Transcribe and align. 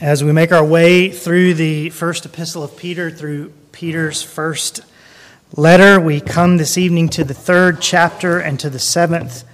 as 0.00 0.22
we 0.22 0.30
make 0.30 0.52
our 0.52 0.64
way 0.64 1.08
through 1.10 1.54
the 1.54 1.88
first 1.90 2.26
epistle 2.26 2.62
of 2.62 2.76
Peter, 2.76 3.10
through 3.10 3.50
Peter's 3.72 4.22
first 4.22 4.80
letter, 5.54 5.98
we 5.98 6.20
come 6.20 6.58
this 6.58 6.76
evening 6.76 7.08
to 7.08 7.24
the 7.24 7.32
third 7.32 7.80
chapter 7.80 8.38
and 8.38 8.60
to 8.60 8.68
the 8.68 8.78
seventh 8.78 9.44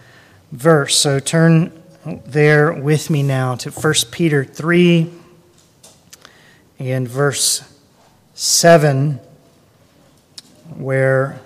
verse. 0.51 0.97
So 0.97 1.21
turn 1.21 1.73
there 2.05 2.73
with 2.73 3.09
me 3.09 3.23
now 3.23 3.55
to 3.57 3.71
1 3.71 3.95
Peter 4.11 4.45
3 4.45 5.13
and 6.81 7.07
verse 7.07 7.63
7, 8.35 9.21
where 10.75 11.41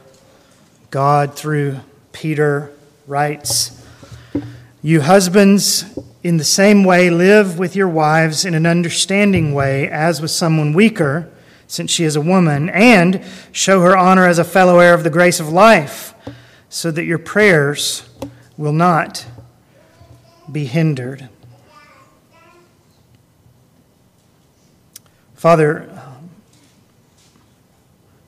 God, 0.90 1.34
through 1.34 1.80
Peter, 2.12 2.72
writes, 3.06 3.84
You 4.80 5.02
husbands, 5.02 5.84
in 6.26 6.38
the 6.38 6.44
same 6.44 6.82
way, 6.82 7.08
live 7.08 7.56
with 7.56 7.76
your 7.76 7.86
wives 7.86 8.44
in 8.44 8.52
an 8.52 8.66
understanding 8.66 9.54
way, 9.54 9.88
as 9.88 10.20
with 10.20 10.32
someone 10.32 10.72
weaker, 10.72 11.30
since 11.68 11.88
she 11.88 12.02
is 12.02 12.16
a 12.16 12.20
woman, 12.20 12.68
and 12.70 13.24
show 13.52 13.80
her 13.82 13.96
honor 13.96 14.26
as 14.26 14.40
a 14.40 14.44
fellow 14.44 14.80
heir 14.80 14.92
of 14.92 15.04
the 15.04 15.10
grace 15.10 15.38
of 15.38 15.50
life, 15.50 16.14
so 16.68 16.90
that 16.90 17.04
your 17.04 17.18
prayers 17.18 18.08
will 18.56 18.72
not 18.72 19.24
be 20.50 20.64
hindered. 20.64 21.28
Father, 25.36 25.88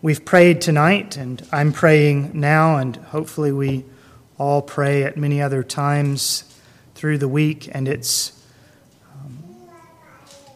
we've 0.03 0.25
prayed 0.25 0.61
tonight, 0.61 1.17
and 1.17 1.45
I'm 1.51 1.73
praying 1.73 2.31
now, 2.33 2.77
and 2.77 2.95
hopefully 2.95 3.51
we 3.51 3.85
all 4.39 4.63
pray 4.63 5.03
at 5.03 5.17
many 5.17 5.43
other 5.43 5.65
times 5.65 6.45
through 6.99 7.17
the 7.17 7.29
week, 7.29 7.69
and 7.71 7.87
it's 7.87 8.45
um, 9.15 9.39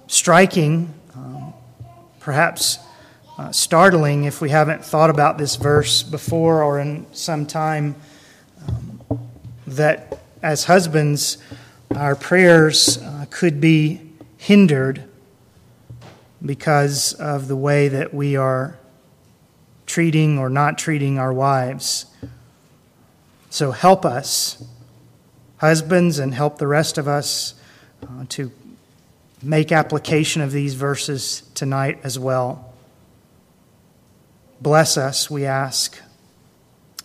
striking, 0.09 0.93
um, 1.15 1.55
perhaps 2.19 2.81
uh, 3.39 3.53
startling 3.53 4.25
if 4.25 4.41
we 4.41 4.51
haven't 4.51 4.85
thought 4.85 5.09
about 5.09 5.39
this 5.39 5.55
verse 5.55 6.03
before 6.03 6.65
or 6.65 6.81
in 6.81 7.07
some 7.13 7.47
time, 7.47 7.95
um, 8.67 9.21
that 9.69 10.19
as 10.43 10.65
husbands, 10.65 11.39
our 11.95 12.17
prayers 12.17 12.99
uh, 12.99 13.25
could 13.31 13.61
be 13.61 14.01
hindered 14.37 15.05
because 16.45 17.13
of 17.13 17.47
the 17.47 17.55
way 17.55 17.87
that 17.87 18.13
we 18.13 18.35
are 18.35 18.77
treating 19.87 20.41
or 20.41 20.51
not 20.51 20.77
treating 20.77 21.21
our 21.21 21.33
wives. 21.33 22.07
So 23.49 23.71
help 23.71 24.05
us 24.05 24.61
husbands 25.63 26.19
and 26.19 26.35
help 26.35 26.59
the 26.59 26.67
rest 26.67 26.99
of 26.99 27.07
us 27.07 27.55
uh, 28.03 28.25
to 28.29 28.51
make 29.41 29.71
application 29.71 30.43
of 30.43 30.51
these 30.51 30.75
verses 30.75 31.45
tonight 31.55 32.01
as 32.03 32.19
well. 32.19 32.75
Bless 34.61 34.97
us, 34.97 35.31
we 35.31 35.47
ask. 35.47 36.01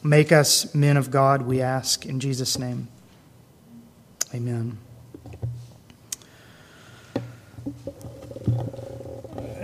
Make 0.03 0.31
us 0.31 0.73
men 0.73 0.97
of 0.97 1.11
God, 1.11 1.44
we 1.44 1.61
ask. 1.61 2.08
In 2.08 2.19
Jesus' 2.19 2.58
name, 2.58 2.88
amen. 4.33 4.80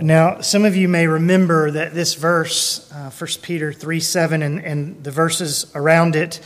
Now, 0.00 0.40
some 0.40 0.64
of 0.64 0.74
you 0.74 0.88
may 0.88 1.06
remember 1.06 1.70
that 1.70 1.94
this 1.94 2.14
verse, 2.14 2.90
uh, 2.92 3.10
1 3.10 3.30
Peter 3.42 3.72
3 3.72 4.00
7, 4.00 4.42
and, 4.42 4.60
and 4.60 5.04
the 5.04 5.10
verses 5.10 5.70
around 5.74 6.16
it, 6.16 6.40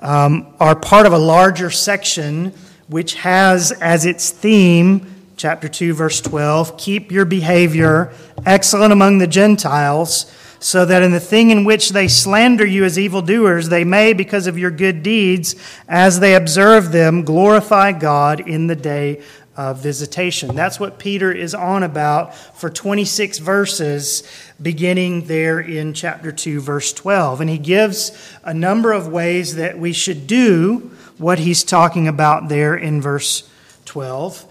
um, 0.00 0.54
are 0.58 0.74
part 0.74 1.06
of 1.06 1.12
a 1.12 1.18
larger 1.18 1.70
section 1.70 2.52
which 2.88 3.14
has 3.14 3.72
as 3.72 4.06
its 4.06 4.30
theme, 4.30 5.14
chapter 5.36 5.68
2, 5.68 5.92
verse 5.94 6.20
12, 6.20 6.78
keep 6.78 7.12
your 7.12 7.24
behavior 7.24 8.12
excellent 8.46 8.92
among 8.92 9.18
the 9.18 9.26
Gentiles, 9.26 10.32
so 10.58 10.86
that 10.86 11.02
in 11.02 11.12
the 11.12 11.20
thing 11.20 11.50
in 11.50 11.64
which 11.64 11.90
they 11.90 12.08
slander 12.08 12.64
you 12.64 12.84
as 12.84 12.98
evildoers, 12.98 13.68
they 13.68 13.84
may, 13.84 14.14
because 14.14 14.46
of 14.46 14.58
your 14.58 14.70
good 14.70 15.02
deeds, 15.02 15.56
as 15.88 16.20
they 16.20 16.34
observe 16.34 16.90
them, 16.90 17.22
glorify 17.22 17.92
God 17.92 18.40
in 18.40 18.66
the 18.66 18.76
day 18.76 19.22
of 19.56 19.82
visitation. 19.82 20.54
That's 20.54 20.80
what 20.80 20.98
Peter 20.98 21.30
is 21.32 21.54
on 21.54 21.82
about 21.82 22.34
for 22.34 22.70
26 22.70 23.38
verses, 23.38 24.22
beginning 24.60 25.26
there 25.26 25.60
in 25.60 25.94
chapter 25.94 26.32
2, 26.32 26.60
verse 26.60 26.92
12. 26.92 27.40
And 27.40 27.50
he 27.50 27.58
gives 27.58 28.12
a 28.42 28.54
number 28.54 28.92
of 28.92 29.08
ways 29.08 29.56
that 29.56 29.78
we 29.78 29.92
should 29.92 30.26
do 30.26 30.90
what 31.18 31.38
he's 31.38 31.62
talking 31.62 32.08
about 32.08 32.48
there 32.48 32.74
in 32.74 33.00
verse 33.00 33.48
12. 33.84 34.46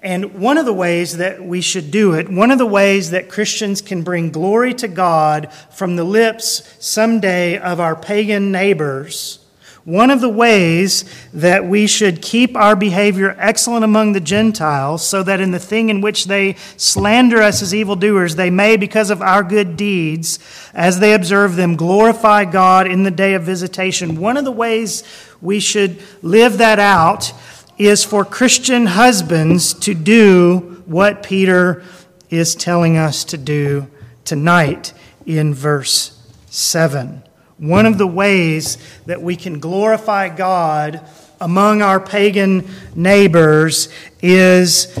And 0.00 0.34
one 0.34 0.58
of 0.58 0.64
the 0.64 0.72
ways 0.72 1.16
that 1.16 1.42
we 1.42 1.60
should 1.60 1.90
do 1.90 2.14
it, 2.14 2.28
one 2.28 2.50
of 2.50 2.58
the 2.58 2.66
ways 2.66 3.10
that 3.10 3.28
Christians 3.28 3.82
can 3.82 4.02
bring 4.02 4.30
glory 4.30 4.72
to 4.74 4.88
God 4.88 5.52
from 5.70 5.96
the 5.96 6.04
lips 6.04 6.76
someday 6.78 7.58
of 7.58 7.80
our 7.80 7.96
pagan 7.96 8.52
neighbors 8.52 9.40
one 9.88 10.10
of 10.10 10.20
the 10.20 10.28
ways 10.28 11.02
that 11.32 11.64
we 11.64 11.86
should 11.86 12.20
keep 12.20 12.54
our 12.54 12.76
behavior 12.76 13.34
excellent 13.38 13.82
among 13.82 14.12
the 14.12 14.20
Gentiles, 14.20 15.02
so 15.02 15.22
that 15.22 15.40
in 15.40 15.50
the 15.50 15.58
thing 15.58 15.88
in 15.88 16.02
which 16.02 16.26
they 16.26 16.56
slander 16.76 17.40
us 17.40 17.62
as 17.62 17.74
evildoers, 17.74 18.36
they 18.36 18.50
may, 18.50 18.76
because 18.76 19.08
of 19.08 19.22
our 19.22 19.42
good 19.42 19.78
deeds, 19.78 20.38
as 20.74 21.00
they 21.00 21.14
observe 21.14 21.56
them, 21.56 21.74
glorify 21.74 22.44
God 22.44 22.86
in 22.86 23.02
the 23.02 23.10
day 23.10 23.32
of 23.32 23.44
visitation. 23.44 24.20
One 24.20 24.36
of 24.36 24.44
the 24.44 24.52
ways 24.52 25.04
we 25.40 25.58
should 25.58 26.02
live 26.20 26.58
that 26.58 26.78
out 26.78 27.32
is 27.78 28.04
for 28.04 28.26
Christian 28.26 28.84
husbands 28.84 29.72
to 29.72 29.94
do 29.94 30.82
what 30.84 31.22
Peter 31.22 31.82
is 32.28 32.54
telling 32.54 32.98
us 32.98 33.24
to 33.24 33.38
do 33.38 33.86
tonight 34.26 34.92
in 35.24 35.54
verse 35.54 36.22
7. 36.50 37.22
One 37.58 37.86
of 37.86 37.98
the 37.98 38.06
ways 38.06 38.78
that 39.06 39.20
we 39.20 39.34
can 39.34 39.58
glorify 39.58 40.28
God 40.28 41.04
among 41.40 41.82
our 41.82 41.98
pagan 41.98 42.68
neighbors 42.94 43.88
is 44.22 44.96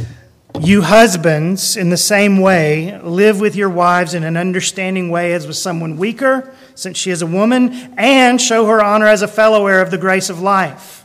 you 0.60 0.82
husbands, 0.82 1.76
in 1.76 1.90
the 1.90 1.96
same 1.96 2.40
way, 2.40 3.00
live 3.00 3.38
with 3.38 3.54
your 3.54 3.70
wives 3.70 4.12
in 4.12 4.24
an 4.24 4.36
understanding 4.36 5.08
way 5.08 5.34
as 5.34 5.46
with 5.46 5.56
someone 5.56 5.96
weaker, 5.98 6.52
since 6.74 6.98
she 6.98 7.12
is 7.12 7.22
a 7.22 7.26
woman, 7.26 7.94
and 7.96 8.40
show 8.40 8.66
her 8.66 8.82
honor 8.82 9.06
as 9.06 9.22
a 9.22 9.28
fellow 9.28 9.66
heir 9.66 9.80
of 9.80 9.92
the 9.92 9.98
grace 9.98 10.28
of 10.28 10.40
life, 10.40 11.04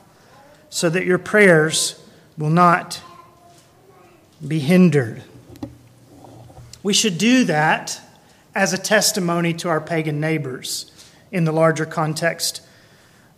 so 0.72 0.90
that 0.90 1.06
your 1.06 1.20
prayers 1.20 2.04
will 2.36 2.50
not 2.50 3.00
be 4.46 4.58
hindered. 4.58 5.22
We 6.82 6.94
should 6.94 7.20
do 7.20 7.44
that 7.44 8.02
as 8.56 8.74
a 8.74 8.78
testimony 8.78 9.54
to 9.56 9.70
our 9.70 9.82
pagan 9.82 10.20
neighbors 10.20 10.90
in 11.34 11.44
the 11.44 11.52
larger 11.52 11.86
context 11.86 12.62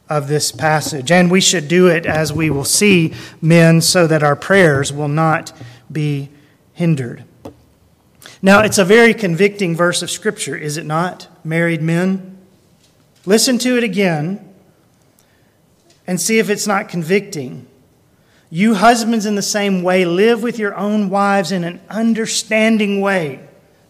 of 0.08 0.28
this 0.28 0.52
passage. 0.52 1.12
And 1.12 1.32
we 1.32 1.42
should 1.42 1.68
do 1.68 1.88
it 1.88 2.06
as 2.06 2.32
we 2.32 2.50
will 2.52 2.66
see, 2.66 3.14
men, 3.42 3.82
so 3.82 4.06
that 4.06 4.22
our 4.22 4.36
prayers 4.36 4.94
will 4.94 5.08
not 5.08 5.52
be 5.92 6.30
hindered. 6.74 7.24
Now, 8.42 8.62
it's 8.62 8.78
a 8.78 8.86
very 8.86 9.14
convicting 9.14 9.76
verse 9.76 10.04
of 10.04 10.12
Scripture, 10.12 10.56
is 10.56 10.78
it 10.78 10.86
not, 10.86 11.28
married 11.44 11.82
men? 11.82 12.38
Listen 13.26 13.58
to 13.60 13.78
it 13.78 13.84
again 13.84 14.54
and 16.06 16.22
see 16.22 16.38
if 16.38 16.50
it's 16.50 16.68
not 16.68 16.90
convicting. 16.90 17.66
You 18.52 18.76
husbands, 18.76 19.26
in 19.26 19.36
the 19.36 19.42
same 19.42 19.82
way, 19.82 20.06
live 20.06 20.44
with 20.44 20.60
your 20.60 20.76
own 20.76 21.10
wives 21.10 21.52
in 21.52 21.64
an 21.64 21.82
understanding 21.90 23.02
way, 23.02 23.40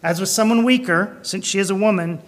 as 0.02 0.20
with 0.20 0.30
someone 0.30 0.64
weaker, 0.64 1.18
since 1.22 1.46
she 1.46 1.58
is 1.58 1.68
a 1.68 1.74
woman 1.74 2.22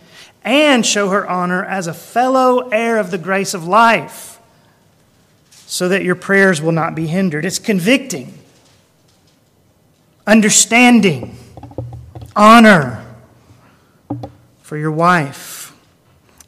and 0.45 0.85
show 0.85 1.11
her 1.11 1.29
honor 1.29 1.65
as 1.65 1.87
a 1.87 1.95
fellow 1.95 2.69
heir 2.69 2.99
of 2.99 3.11
the 3.11 3.19
grace 3.19 3.55
of 3.55 3.67
life, 3.67 4.39
so 5.67 5.89
that 5.89 6.03
your 6.03 6.15
prayers 6.15 6.63
will 6.63 6.73
not 6.73 6.95
be 6.95 7.07
hindered. 7.07 7.45
It's 7.45 7.59
convicting, 7.59 8.39
understanding, 10.27 11.37
honor 12.35 13.05
for 14.63 14.77
your 14.77 14.93
wife. 14.93 15.75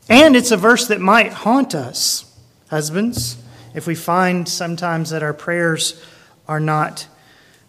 And 0.08 0.34
it's 0.34 0.50
a 0.50 0.56
verse 0.56 0.88
that 0.88 1.00
might 1.00 1.32
haunt 1.32 1.74
us, 1.74 2.36
husbands, 2.68 3.36
if 3.74 3.86
we 3.86 3.94
find 3.94 4.48
sometimes 4.48 5.10
that 5.10 5.22
our 5.22 5.34
prayers 5.34 6.02
are 6.48 6.60
not 6.60 7.06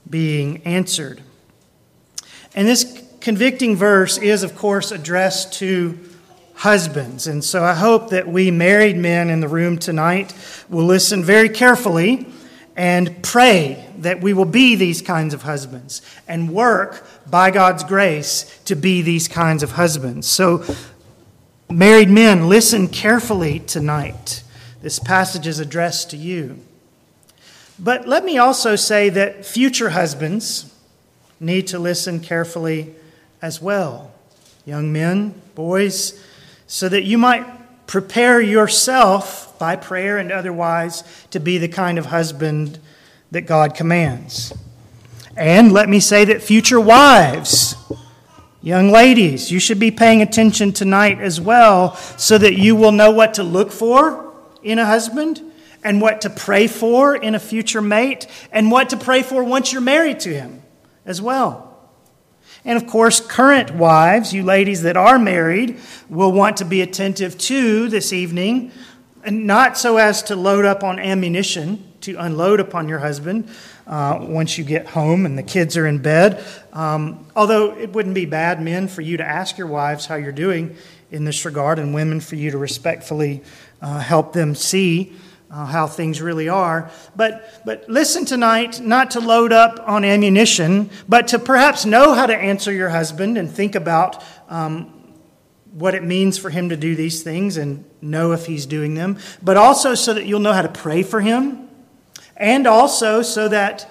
being 0.10 0.62
answered. 0.64 1.22
And 2.56 2.68
this 2.68 3.04
convicting 3.20 3.76
verse 3.76 4.18
is, 4.18 4.44
of 4.44 4.56
course, 4.56 4.92
addressed 4.92 5.54
to 5.60 6.00
husbands. 6.62 7.26
And 7.26 7.44
so 7.44 7.64
I 7.64 7.74
hope 7.74 8.12
that 8.12 8.28
we 8.28 8.52
married 8.52 8.96
men 8.96 9.32
in 9.32 9.40
the 9.40 9.48
room 9.48 9.80
tonight 9.80 10.32
will 10.70 10.86
listen 10.86 11.24
very 11.24 11.50
carefully 11.50 12.28
and 12.76 13.24
pray 13.24 13.84
that 13.98 14.22
we 14.22 14.34
will 14.34 14.46
be 14.46 14.76
these 14.76 15.02
kinds 15.02 15.34
of 15.34 15.42
husbands 15.42 16.04
and 16.28 16.54
work 16.54 17.04
by 17.28 17.50
God's 17.50 17.84
grace 17.84 18.60
to 18.66 18.76
be 18.76 19.02
these 19.02 19.28
kinds 19.28 19.64
of 19.64 19.72
husbands. 19.72 20.28
So, 20.28 20.64
married 21.68 22.12
men, 22.12 22.48
listen 22.48 22.88
carefully 22.88 23.58
tonight. 23.62 24.44
This 24.84 25.00
passage 25.00 25.48
is 25.48 25.58
addressed 25.58 26.12
to 26.12 26.18
you. 26.18 26.60
But 27.80 28.08
let 28.08 28.24
me 28.24 28.38
also 28.38 28.76
say 28.76 29.10
that 29.10 29.48
future 29.48 29.90
husbands, 29.90 30.72
need 31.40 31.66
to 31.70 31.80
listen 31.80 32.20
carefully 32.20 32.94
as 33.42 33.60
well. 33.60 34.12
Young 34.64 34.94
men, 34.94 35.34
boys, 35.56 36.24
so 36.72 36.88
that 36.88 37.04
you 37.04 37.18
might 37.18 37.46
prepare 37.86 38.40
yourself 38.40 39.60
by 39.60 39.76
prayer 39.76 40.18
and 40.18 40.32
otherwise 40.32 41.04
to 41.30 41.38
be 41.38 41.58
the 41.58 41.68
kind 41.68 42.00
of 42.00 42.06
husband 42.06 42.80
that 43.30 43.42
God 43.42 43.76
commands. 43.76 44.54
And 45.36 45.74
let 45.74 45.90
me 45.90 46.00
say 46.00 46.24
that 46.24 46.42
future 46.42 46.80
wives, 46.80 47.76
young 48.62 48.90
ladies, 48.90 49.52
you 49.52 49.60
should 49.60 49.82
be 49.82 49.92
paying 49.92 50.22
attention 50.22 50.72
tonight 50.72 51.20
as 51.20 51.42
well 51.42 51.98
so 52.18 52.38
that 52.38 52.54
you 52.54 52.78
will 52.78 52.94
know 52.94 53.12
what 53.12 53.34
to 53.34 53.44
look 53.44 53.70
for 53.74 54.34
in 54.64 54.80
a 54.80 54.86
husband 54.86 55.42
and 55.84 56.00
what 56.00 56.22
to 56.22 56.30
pray 56.30 56.68
for 56.68 57.18
in 57.18 57.36
a 57.36 57.40
future 57.40 57.82
mate 57.82 58.28
and 58.50 58.72
what 58.72 58.92
to 58.92 58.98
pray 58.98 59.24
for 59.24 59.44
once 59.44 59.74
you're 59.74 59.82
married 59.82 60.22
to 60.22 60.34
him 60.34 60.62
as 61.06 61.22
well. 61.22 61.71
And 62.64 62.82
of 62.82 62.88
course, 62.88 63.20
current 63.20 63.72
wives, 63.72 64.34
you 64.34 64.44
ladies 64.44 64.84
that 64.84 64.96
are 64.96 65.18
married, 65.18 65.80
will 66.10 66.32
want 66.32 66.58
to 66.58 66.66
be 66.66 66.82
attentive 66.82 67.38
to 67.40 67.88
this 67.88 68.14
evening, 68.14 68.72
and 69.24 69.48
not 69.48 69.78
so 69.78 69.98
as 69.98 70.24
to 70.24 70.36
load 70.36 70.66
up 70.66 70.84
on 70.84 71.00
ammunition 71.00 71.92
to 72.02 72.16
unload 72.18 72.60
upon 72.60 72.88
your 72.88 73.00
husband 73.00 73.48
uh, 73.88 74.18
once 74.22 74.58
you 74.58 74.64
get 74.64 74.88
home 74.88 75.26
and 75.26 75.38
the 75.38 75.44
kids 75.44 75.78
are 75.78 75.86
in 75.86 76.00
bed. 76.00 76.44
Um, 76.74 77.26
although 77.36 77.78
it 77.78 77.94
wouldn't 77.94 78.16
be 78.16 78.26
bad, 78.26 78.62
men, 78.62 78.88
for 78.88 79.02
you 79.02 79.18
to 79.18 79.26
ask 79.26 79.58
your 79.58 79.68
wives 79.68 80.06
how 80.06 80.16
you're 80.16 80.32
doing 80.32 80.76
in 81.12 81.26
this 81.26 81.46
regard, 81.46 81.78
and 81.78 81.94
women 81.94 82.20
for 82.20 82.36
you 82.36 82.52
to 82.52 82.58
respectfully 82.58 83.44
uh, 83.82 84.00
help 84.00 84.34
them 84.34 84.56
see 84.56 85.14
uh, 85.52 85.66
how 85.66 85.86
things 85.86 86.22
really 86.22 86.48
are. 86.48 86.90
But, 87.16 87.62
but 87.66 87.90
listen 87.90 88.26
tonight, 88.26 88.80
not 88.80 89.12
to 89.12 89.20
load 89.20 89.52
up 89.52 89.80
on 89.86 90.06
ammunition, 90.06 90.90
but 91.10 91.28
to 91.30 91.40
perhaps 91.40 91.86
know 91.86 92.14
how 92.14 92.26
to 92.26 92.36
answer 92.36 92.72
your 92.72 92.90
husband 92.90 93.38
and 93.38 93.52
think 93.52 93.76
about 93.76 94.24
um, 94.48 94.94
what 95.74 95.94
it 95.96 96.04
means 96.04 96.38
for 96.38 96.50
him 96.50 96.70
to 96.70 96.78
do 96.78 96.96
these 96.96 97.24
things 97.24 97.58
and 97.58 97.84
know 98.02 98.32
if 98.32 98.46
he's 98.46 98.66
doing 98.66 98.94
them, 98.94 99.18
but 99.42 99.58
also 99.58 99.96
so 99.96 100.14
that 100.14 100.26
you'll 100.26 100.40
know 100.40 100.54
how 100.54 100.62
to 100.62 100.70
pray 100.70 101.04
for 101.04 101.22
him, 101.22 101.68
and 102.38 102.66
also 102.66 103.22
so 103.22 103.48
that, 103.48 103.90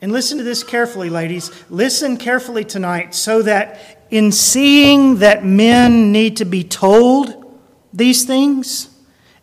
and 0.00 0.12
listen 0.12 0.38
to 0.38 0.44
this 0.44 0.62
carefully, 0.62 1.08
ladies, 1.08 1.50
listen 1.70 2.16
carefully 2.16 2.64
tonight 2.64 3.14
so 3.14 3.42
that 3.42 4.06
in 4.10 4.30
seeing 4.30 5.16
that 5.16 5.44
men 5.44 6.12
need 6.12 6.36
to 6.36 6.44
be 6.44 6.62
told 6.62 7.58
these 7.92 8.24
things, 8.24 8.93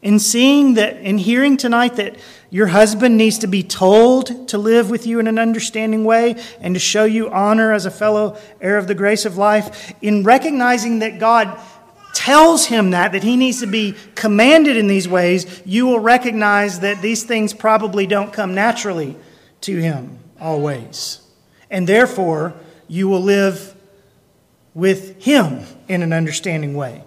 in 0.02 0.20
seeing 0.20 0.74
that, 0.76 0.98
in 0.98 1.18
hearing 1.18 1.58
tonight 1.58 1.96
that 1.96 2.16
your 2.50 2.68
husband 2.68 3.18
needs 3.18 3.38
to 3.40 3.48
be 3.48 3.64
told 3.64 4.48
to 4.50 4.58
live 4.58 4.90
with 4.90 5.06
you 5.06 5.20
in 5.20 5.28
an 5.28 5.38
understanding 5.38 6.04
way 6.04 6.36
and 6.60 6.76
to 6.76 6.80
show 6.80 7.06
you 7.06 7.30
honor 7.30 7.72
as 7.72 7.86
a 7.86 7.92
fellow 7.92 8.38
heir 8.60 8.78
of 8.78 8.88
the 8.88 8.96
grace 8.96 9.26
of 9.26 9.38
life, 9.38 9.94
in 10.02 10.24
recognizing 10.24 11.00
that 11.00 11.20
God 11.20 11.60
tells 12.14 12.66
him 12.66 12.92
that, 12.92 13.14
that 13.14 13.24
he 13.24 13.38
needs 13.38 13.62
to 13.62 13.68
be 13.68 13.96
commanded 14.16 14.76
in 14.76 14.88
these 14.88 15.08
ways, 15.08 15.62
you 15.66 15.86
will 15.86 16.00
recognize 16.00 16.82
that 16.82 17.02
these 17.02 17.24
things 17.24 17.54
probably 17.54 18.06
don't 18.06 18.34
come 18.34 18.54
naturally 18.54 19.16
to 19.62 19.78
him 19.78 20.20
always. 20.40 21.22
And 21.70 21.88
therefore, 21.88 22.54
you 22.88 23.08
will 23.08 23.22
live 23.22 23.76
with 24.74 25.24
him 25.24 25.64
in 25.88 26.02
an 26.02 26.12
understanding 26.12 26.74
way 26.74 27.04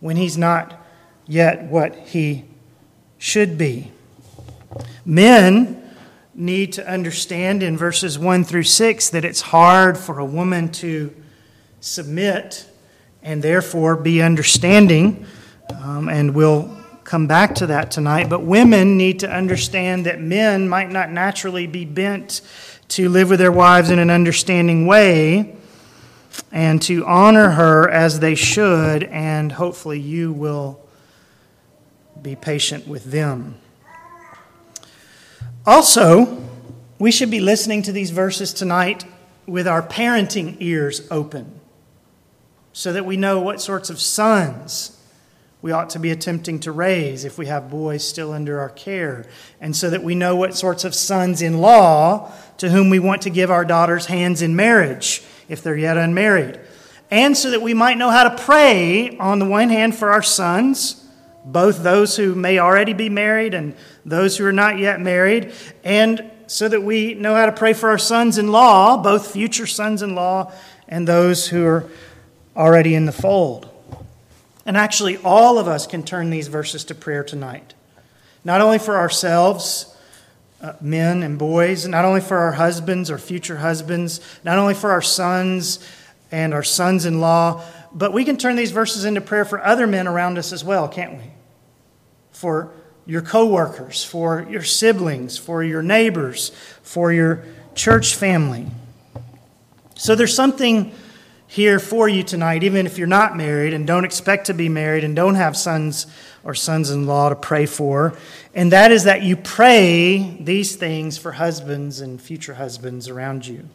when 0.00 0.16
he's 0.16 0.36
not 0.36 0.83
yet 1.26 1.64
what 1.64 1.94
he 1.94 2.44
should 3.18 3.56
be. 3.56 3.90
Men 5.04 5.80
need 6.34 6.72
to 6.74 6.88
understand 6.88 7.62
in 7.62 7.76
verses 7.76 8.18
1 8.18 8.44
through 8.44 8.64
6 8.64 9.10
that 9.10 9.24
it's 9.24 9.40
hard 9.40 9.96
for 9.96 10.18
a 10.18 10.24
woman 10.24 10.70
to 10.72 11.14
submit 11.80 12.66
and 13.22 13.42
therefore 13.42 13.96
be 13.96 14.20
understanding. 14.20 15.26
Um, 15.70 16.08
and 16.08 16.34
we'll 16.34 16.76
come 17.04 17.26
back 17.26 17.54
to 17.56 17.66
that 17.68 17.90
tonight. 17.90 18.28
But 18.28 18.42
women 18.42 18.96
need 18.96 19.20
to 19.20 19.30
understand 19.30 20.06
that 20.06 20.20
men 20.20 20.68
might 20.68 20.90
not 20.90 21.10
naturally 21.10 21.66
be 21.66 21.84
bent 21.84 22.40
to 22.88 23.08
live 23.08 23.30
with 23.30 23.38
their 23.38 23.52
wives 23.52 23.90
in 23.90 23.98
an 23.98 24.10
understanding 24.10 24.86
way 24.86 25.56
and 26.50 26.82
to 26.82 27.04
honor 27.06 27.50
her 27.50 27.88
as 27.88 28.20
they 28.20 28.34
should, 28.34 29.04
and 29.04 29.52
hopefully 29.52 30.00
you 30.00 30.32
will 30.32 30.83
be 32.24 32.34
patient 32.34 32.88
with 32.88 33.04
them. 33.04 33.54
Also, 35.66 36.42
we 36.98 37.12
should 37.12 37.30
be 37.30 37.38
listening 37.38 37.82
to 37.82 37.92
these 37.92 38.10
verses 38.10 38.54
tonight 38.54 39.04
with 39.46 39.68
our 39.68 39.82
parenting 39.82 40.56
ears 40.58 41.06
open 41.10 41.60
so 42.72 42.94
that 42.94 43.04
we 43.04 43.18
know 43.18 43.40
what 43.40 43.60
sorts 43.60 43.90
of 43.90 44.00
sons 44.00 44.98
we 45.60 45.70
ought 45.70 45.90
to 45.90 45.98
be 45.98 46.10
attempting 46.10 46.58
to 46.60 46.72
raise 46.72 47.26
if 47.26 47.36
we 47.36 47.44
have 47.44 47.70
boys 47.70 48.06
still 48.06 48.32
under 48.32 48.58
our 48.58 48.70
care, 48.70 49.26
and 49.60 49.76
so 49.76 49.90
that 49.90 50.02
we 50.02 50.14
know 50.14 50.34
what 50.34 50.56
sorts 50.56 50.84
of 50.84 50.94
sons 50.94 51.42
in 51.42 51.58
law 51.58 52.32
to 52.56 52.70
whom 52.70 52.88
we 52.88 52.98
want 52.98 53.20
to 53.22 53.30
give 53.30 53.50
our 53.50 53.66
daughters 53.66 54.06
hands 54.06 54.40
in 54.40 54.56
marriage 54.56 55.22
if 55.48 55.62
they're 55.62 55.76
yet 55.76 55.98
unmarried, 55.98 56.58
and 57.10 57.36
so 57.36 57.50
that 57.50 57.60
we 57.60 57.74
might 57.74 57.98
know 57.98 58.10
how 58.10 58.26
to 58.26 58.42
pray 58.42 59.14
on 59.18 59.38
the 59.38 59.44
one 59.44 59.68
hand 59.68 59.94
for 59.94 60.10
our 60.10 60.22
sons 60.22 61.03
both 61.44 61.82
those 61.82 62.16
who 62.16 62.34
may 62.34 62.58
already 62.58 62.92
be 62.92 63.08
married 63.08 63.54
and 63.54 63.74
those 64.04 64.36
who 64.36 64.46
are 64.46 64.52
not 64.52 64.78
yet 64.78 65.00
married, 65.00 65.52
and 65.82 66.30
so 66.46 66.68
that 66.68 66.82
we 66.82 67.14
know 67.14 67.34
how 67.34 67.46
to 67.46 67.52
pray 67.52 67.72
for 67.72 67.88
our 67.88 67.98
sons 67.98 68.38
in 68.38 68.52
law, 68.52 68.96
both 68.96 69.32
future 69.32 69.66
sons 69.66 70.02
in 70.02 70.14
law 70.14 70.52
and 70.88 71.08
those 71.08 71.48
who 71.48 71.64
are 71.64 71.88
already 72.56 72.94
in 72.94 73.06
the 73.06 73.12
fold. 73.12 73.68
And 74.66 74.76
actually, 74.76 75.16
all 75.18 75.58
of 75.58 75.68
us 75.68 75.86
can 75.86 76.02
turn 76.02 76.30
these 76.30 76.48
verses 76.48 76.84
to 76.84 76.94
prayer 76.94 77.24
tonight. 77.24 77.74
Not 78.44 78.60
only 78.60 78.78
for 78.78 78.96
ourselves, 78.96 79.94
uh, 80.60 80.74
men 80.80 81.22
and 81.22 81.38
boys, 81.38 81.86
not 81.86 82.04
only 82.04 82.20
for 82.20 82.38
our 82.38 82.52
husbands 82.52 83.10
or 83.10 83.18
future 83.18 83.58
husbands, 83.58 84.20
not 84.44 84.58
only 84.58 84.74
for 84.74 84.90
our 84.90 85.02
sons 85.02 85.86
and 86.30 86.54
our 86.54 86.62
sons 86.62 87.04
in 87.04 87.20
law, 87.20 87.62
but 87.94 88.12
we 88.12 88.24
can 88.24 88.36
turn 88.36 88.56
these 88.56 88.72
verses 88.72 89.04
into 89.04 89.20
prayer 89.20 89.44
for 89.44 89.64
other 89.64 89.86
men 89.86 90.08
around 90.08 90.36
us 90.36 90.52
as 90.52 90.64
well, 90.64 90.88
can't 90.88 91.16
we? 91.16 91.30
For 92.32 92.72
your 93.06 93.22
coworkers, 93.22 94.04
for 94.04 94.46
your 94.50 94.64
siblings, 94.64 95.38
for 95.38 95.62
your 95.62 95.82
neighbors, 95.82 96.50
for 96.82 97.12
your 97.12 97.44
church 97.74 98.16
family. 98.16 98.66
So 99.94 100.16
there's 100.16 100.34
something 100.34 100.92
here 101.46 101.78
for 101.78 102.08
you 102.08 102.24
tonight, 102.24 102.64
even 102.64 102.84
if 102.84 102.98
you're 102.98 103.06
not 103.06 103.36
married 103.36 103.74
and 103.74 103.86
don't 103.86 104.04
expect 104.04 104.46
to 104.46 104.54
be 104.54 104.68
married 104.68 105.04
and 105.04 105.14
don't 105.14 105.36
have 105.36 105.56
sons 105.56 106.06
or 106.42 106.54
sons 106.54 106.90
in 106.90 107.06
law 107.06 107.28
to 107.28 107.36
pray 107.36 107.64
for. 107.64 108.16
And 108.54 108.72
that 108.72 108.90
is 108.90 109.04
that 109.04 109.22
you 109.22 109.36
pray 109.36 110.36
these 110.40 110.74
things 110.74 111.16
for 111.16 111.32
husbands 111.32 112.00
and 112.00 112.20
future 112.20 112.54
husbands 112.54 113.08
around 113.08 113.46
you. 113.46 113.68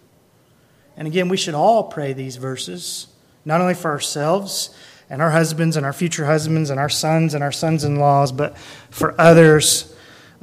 And 0.97 1.07
again, 1.07 1.29
we 1.29 1.37
should 1.37 1.53
all 1.53 1.85
pray 1.85 2.11
these 2.11 2.35
verses 2.35 3.07
not 3.49 3.61
only 3.61 3.73
for 3.73 3.89
ourselves 3.89 4.69
and 5.09 5.23
our 5.23 5.31
husbands 5.31 5.75
and 5.75 5.83
our 5.83 5.91
future 5.91 6.27
husbands 6.27 6.69
and 6.69 6.79
our 6.79 6.87
sons 6.87 7.33
and 7.33 7.43
our 7.43 7.51
sons 7.51 7.83
in 7.83 7.95
laws, 7.95 8.31
but 8.31 8.55
for 8.91 9.19
others, 9.19 9.91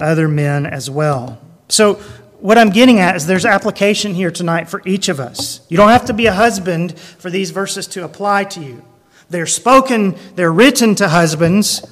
other 0.01 0.27
men 0.27 0.67
as 0.67 0.91
well. 0.91 1.41
So, 1.69 1.95
what 2.41 2.59
I'm 2.59 2.71
getting 2.71 2.99
at 2.99 3.17
is 3.17 3.27
there's 3.27 3.47
application 3.47 4.13
here 4.13 4.31
tonight 4.31 4.69
for 4.69 4.83
each 4.85 5.09
of 5.09 5.21
us. 5.21 5.65
You 5.69 5.77
don't 5.77 5.89
have 5.89 6.05
to 6.07 6.13
be 6.13 6.27
a 6.27 6.33
husband 6.33 6.99
for 6.99 7.31
these 7.31 7.51
verses 7.51 7.87
to 7.89 8.05
apply 8.05 8.45
to 8.45 8.61
you. 8.61 8.85
They're 9.31 9.47
spoken, 9.47 10.17
they're 10.35 10.53
written 10.53 10.97
to 10.97 11.09
husbands, 11.09 11.87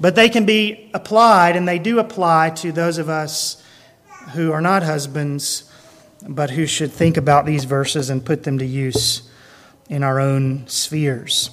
but 0.00 0.16
they 0.16 0.28
can 0.28 0.44
be 0.46 0.90
applied, 0.92 1.56
and 1.56 1.66
they 1.66 1.78
do 1.78 1.98
apply 1.98 2.50
to 2.56 2.72
those 2.72 2.98
of 2.98 3.08
us 3.08 3.62
who 4.32 4.52
are 4.52 4.60
not 4.60 4.82
husbands, 4.82 5.70
but 6.28 6.50
who 6.50 6.66
should 6.66 6.92
think 6.92 7.16
about 7.16 7.46
these 7.46 7.64
verses 7.64 8.10
and 8.10 8.24
put 8.24 8.42
them 8.42 8.58
to 8.58 8.66
use 8.66 9.22
in 9.88 10.02
our 10.02 10.20
own 10.20 10.66
spheres. 10.66 11.50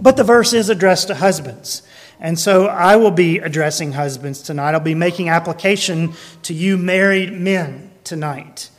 But 0.00 0.16
the 0.16 0.24
verse 0.24 0.52
is 0.52 0.68
addressed 0.68 1.08
to 1.08 1.14
husbands. 1.14 1.82
And 2.20 2.38
so 2.38 2.66
I 2.66 2.96
will 2.96 3.10
be 3.10 3.38
addressing 3.38 3.92
husbands 3.92 4.42
tonight. 4.42 4.72
I'll 4.72 4.80
be 4.80 4.94
making 4.94 5.28
application 5.28 6.14
to 6.42 6.54
you 6.54 6.76
married 6.76 7.32
men 7.32 7.90
tonight. 8.02 8.70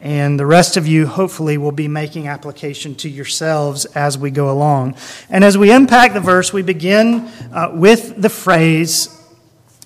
And 0.00 0.40
the 0.40 0.46
rest 0.46 0.78
of 0.78 0.86
you, 0.86 1.06
hopefully, 1.06 1.58
will 1.58 1.72
be 1.72 1.88
making 1.88 2.26
application 2.26 2.94
to 2.96 3.08
yourselves 3.08 3.84
as 3.86 4.16
we 4.16 4.30
go 4.30 4.50
along. 4.50 4.96
And 5.28 5.44
as 5.44 5.58
we 5.58 5.70
unpack 5.70 6.14
the 6.14 6.20
verse, 6.20 6.54
we 6.54 6.62
begin 6.62 7.28
uh, 7.52 7.70
with 7.74 8.20
the 8.20 8.30
phrase, 8.30 9.16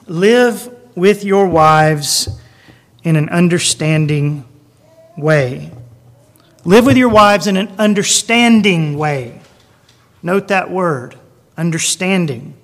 Live 0.07 0.69
with 0.95 1.25
your 1.25 1.49
wives 1.49 2.29
in 3.03 3.17
an 3.17 3.29
understanding 3.31 4.45
way. 5.17 5.73
Live 6.67 6.87
with 6.87 6.97
your 6.97 7.11
wives 7.11 7.47
in 7.47 7.59
an 7.59 7.75
understanding 7.79 8.97
way. 8.97 9.39
Note 10.23 10.49
that 10.49 10.71
word, 10.71 11.15
understanding. 11.59 12.55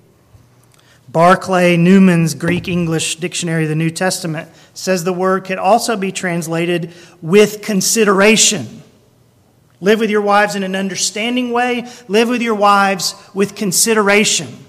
Barclay 1.06 1.76
Newman's 1.76 2.34
Greek 2.34 2.66
English 2.66 3.16
Dictionary 3.16 3.64
of 3.64 3.68
the 3.68 3.74
New 3.74 3.90
Testament 3.90 4.48
says 4.72 5.04
the 5.04 5.12
word 5.12 5.44
could 5.44 5.58
also 5.58 5.98
be 5.98 6.12
translated 6.12 6.94
with 7.20 7.60
consideration. 7.60 8.82
Live 9.82 10.00
with 10.00 10.08
your 10.08 10.22
wives 10.22 10.54
in 10.54 10.62
an 10.62 10.76
understanding 10.76 11.50
way, 11.50 11.86
live 12.08 12.30
with 12.30 12.40
your 12.40 12.54
wives 12.54 13.14
with 13.34 13.54
consideration. 13.54 14.64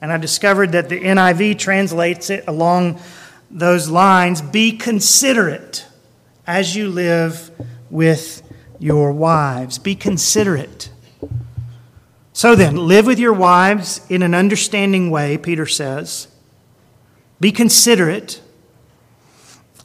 And 0.00 0.12
I 0.12 0.16
discovered 0.16 0.72
that 0.72 0.88
the 0.88 1.00
NIV 1.00 1.58
translates 1.58 2.30
it 2.30 2.44
along 2.46 3.00
those 3.50 3.88
lines 3.88 4.40
be 4.40 4.76
considerate 4.76 5.86
as 6.46 6.76
you 6.76 6.88
live 6.88 7.50
with 7.90 8.39
your 8.80 9.12
wives. 9.12 9.78
Be 9.78 9.94
considerate. 9.94 10.90
So 12.32 12.56
then, 12.56 12.76
live 12.76 13.06
with 13.06 13.20
your 13.20 13.34
wives 13.34 14.00
in 14.08 14.22
an 14.22 14.34
understanding 14.34 15.10
way, 15.10 15.38
Peter 15.38 15.66
says. 15.66 16.26
Be 17.38 17.52
considerate. 17.52 18.40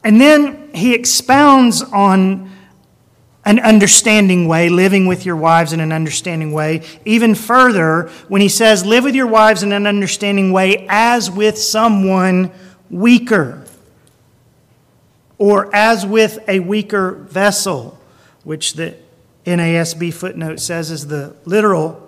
And 0.02 0.20
then 0.20 0.70
he 0.74 0.94
expounds 0.94 1.82
on 1.82 2.50
an 3.46 3.60
understanding 3.60 4.48
way, 4.48 4.68
living 4.68 5.06
with 5.06 5.24
your 5.24 5.36
wives 5.36 5.72
in 5.72 5.80
an 5.80 5.92
understanding 5.92 6.52
way, 6.52 6.82
even 7.04 7.34
further 7.34 8.10
when 8.26 8.40
he 8.40 8.48
says, 8.48 8.84
Live 8.84 9.04
with 9.04 9.14
your 9.14 9.28
wives 9.28 9.62
in 9.62 9.72
an 9.72 9.86
understanding 9.86 10.52
way 10.52 10.84
as 10.88 11.30
with 11.30 11.56
someone 11.56 12.50
weaker, 12.90 13.64
or 15.38 15.74
as 15.74 16.04
with 16.04 16.40
a 16.48 16.58
weaker 16.60 17.12
vessel, 17.12 17.95
which 18.46 18.74
the 18.74 18.94
NASB 19.44 20.14
footnote 20.14 20.60
says 20.60 20.92
is 20.92 21.08
the 21.08 21.34
literal 21.44 22.00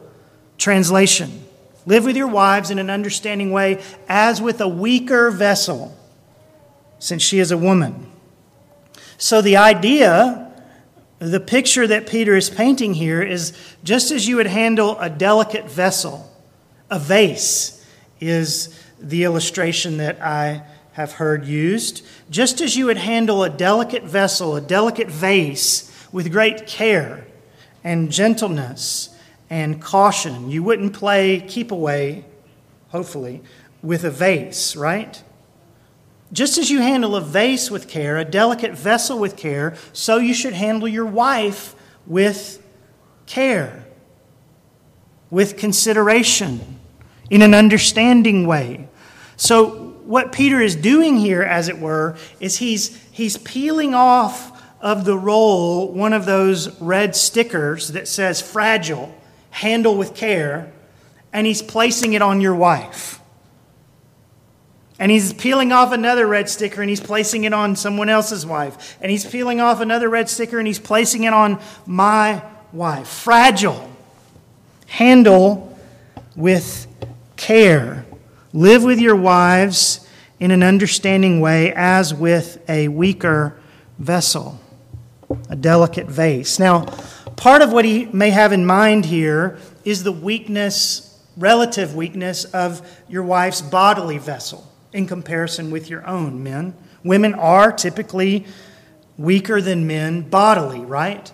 Translation 0.57 1.45
Live 1.85 2.05
with 2.05 2.17
your 2.17 2.29
wives 2.29 2.71
in 2.71 2.79
an 2.79 2.91
understanding 2.91 3.51
way 3.51 3.83
as 4.09 4.43
with 4.43 4.61
a 4.61 4.69
weaker 4.69 5.31
vessel, 5.31 5.97
since 6.99 7.23
she 7.23 7.39
is 7.39 7.51
a 7.51 7.57
woman. 7.57 8.13
So 9.17 9.41
the 9.41 9.57
idea, 9.57 10.53
the 11.19 11.41
picture 11.41 11.87
that 11.87 12.07
Peter 12.07 12.37
is 12.37 12.51
painting 12.51 12.93
here 12.93 13.23
is 13.23 13.55
just 13.83 14.11
as 14.11 14.29
you 14.29 14.37
would 14.37 14.47
handle 14.47 14.99
a 15.01 15.09
delicate 15.09 15.69
vessel, 15.71 16.31
a 16.91 16.99
vase 16.99 17.83
is 18.21 18.79
the 19.01 19.25
illustration 19.25 19.97
that 19.97 20.21
I 20.21 20.63
have 20.93 21.13
heard 21.13 21.47
used. 21.47 22.05
Just 22.29 22.61
as 22.61 22.77
you 22.77 22.85
would 22.85 22.99
handle 22.99 23.43
a 23.45 23.49
delicate 23.49 24.05
vessel, 24.05 24.57
a 24.57 24.61
delicate 24.61 25.09
vase, 25.09 25.88
with 26.13 26.33
great 26.33 26.67
care 26.67 27.27
and 27.85 28.11
gentleness 28.11 29.11
and 29.51 29.81
caution. 29.81 30.51
You 30.51 30.63
wouldn't 30.63 30.93
play 30.93 31.41
keep 31.41 31.71
away, 31.71 32.25
hopefully, 32.89 33.43
with 33.83 34.05
a 34.05 34.11
vase, 34.11 34.77
right? 34.77 35.23
Just 36.33 36.59
as 36.59 36.71
you 36.71 36.81
handle 36.81 37.17
a 37.17 37.21
vase 37.21 37.71
with 37.71 37.89
care, 37.89 38.19
a 38.19 38.25
delicate 38.25 38.73
vessel 38.73 39.19
with 39.19 39.37
care, 39.37 39.77
so 39.93 40.19
you 40.19 40.35
should 40.35 40.53
handle 40.53 40.87
your 40.87 41.07
wife 41.07 41.75
with 42.07 42.63
care, 43.27 43.87
with 45.31 45.57
consideration, 45.57 46.79
in 47.31 47.43
an 47.43 47.55
understanding 47.55 48.47
way. 48.47 48.89
So, 49.37 49.87
what 50.05 50.33
Peter 50.33 50.61
is 50.61 50.75
doing 50.75 51.19
here, 51.19 51.43
as 51.43 51.69
it 51.69 51.79
were, 51.79 52.17
is 52.41 52.57
he's, 52.57 52.97
he's 53.13 53.37
peeling 53.37 53.95
off 53.95 54.58
of 54.81 55.05
the 55.05 55.17
roll 55.19 55.93
one 55.93 56.13
of 56.13 56.25
those 56.25 56.81
red 56.81 57.17
stickers 57.17 57.89
that 57.89 58.07
says 58.07 58.41
fragile 58.41 59.15
handle 59.51 59.97
with 59.97 60.15
care, 60.15 60.73
and 61.33 61.47
he's 61.47 61.63
placing 61.63 62.13
it 62.13 62.23
on 62.23 62.41
your 62.41 62.55
wife. 62.55 63.21
And 64.99 65.13
he's 65.13 65.33
peeling 65.33 65.71
off 65.71 65.93
another 65.93 66.27
red 66.27 66.49
sticker 66.49 66.81
and 66.81 66.91
he's 66.91 67.01
placing 67.01 67.45
it 67.45 67.53
on 67.53 67.77
someone 67.77 68.09
else's 68.09 68.45
wife. 68.45 68.99
And 69.01 69.13
he's 69.13 69.25
peeling 69.25 69.61
off 69.61 69.81
another 69.81 70.09
red 70.09 70.29
sticker 70.29 70.59
and 70.59 70.67
he's 70.67 70.81
placing 70.81 71.23
it 71.23 71.33
on 71.33 71.61
my 71.87 72.43
wife. 72.73 73.07
Fragile. 73.07 73.89
Handle 74.87 75.79
with 76.35 76.89
care. 77.37 78.05
Live 78.53 78.83
with 78.83 78.99
your 78.99 79.15
wives 79.15 80.05
in 80.41 80.51
an 80.51 80.65
understanding 80.65 81.41
way 81.41 81.73
as 81.75 82.13
with 82.13 82.59
a 82.69 82.89
weaker 82.89 83.57
vessel, 83.99 84.59
a 85.49 85.57
delicate 85.57 86.07
vase. 86.07 86.59
Now, 86.59 86.87
Part 87.39 87.63
of 87.63 87.73
what 87.73 87.85
he 87.85 88.07
may 88.07 88.31
have 88.31 88.53
in 88.53 88.67
mind 88.67 89.05
here 89.05 89.59
is 89.85 90.03
the 90.03 90.11
weakness, 90.11 91.23
relative 91.37 91.95
weakness 91.95 92.45
of 92.47 92.83
your 93.09 93.23
wife's 93.23 93.63
bodily 93.63 94.19
vessel 94.19 94.69
in 94.93 95.07
comparison 95.07 95.71
with 95.71 95.89
your 95.89 96.05
own, 96.05 96.43
men. 96.43 96.75
Women 97.05 97.35
are 97.35 97.71
typically 97.71 98.45
weaker 99.17 99.61
than 99.61 99.87
men 99.87 100.23
bodily, 100.23 100.81
right? 100.81 101.31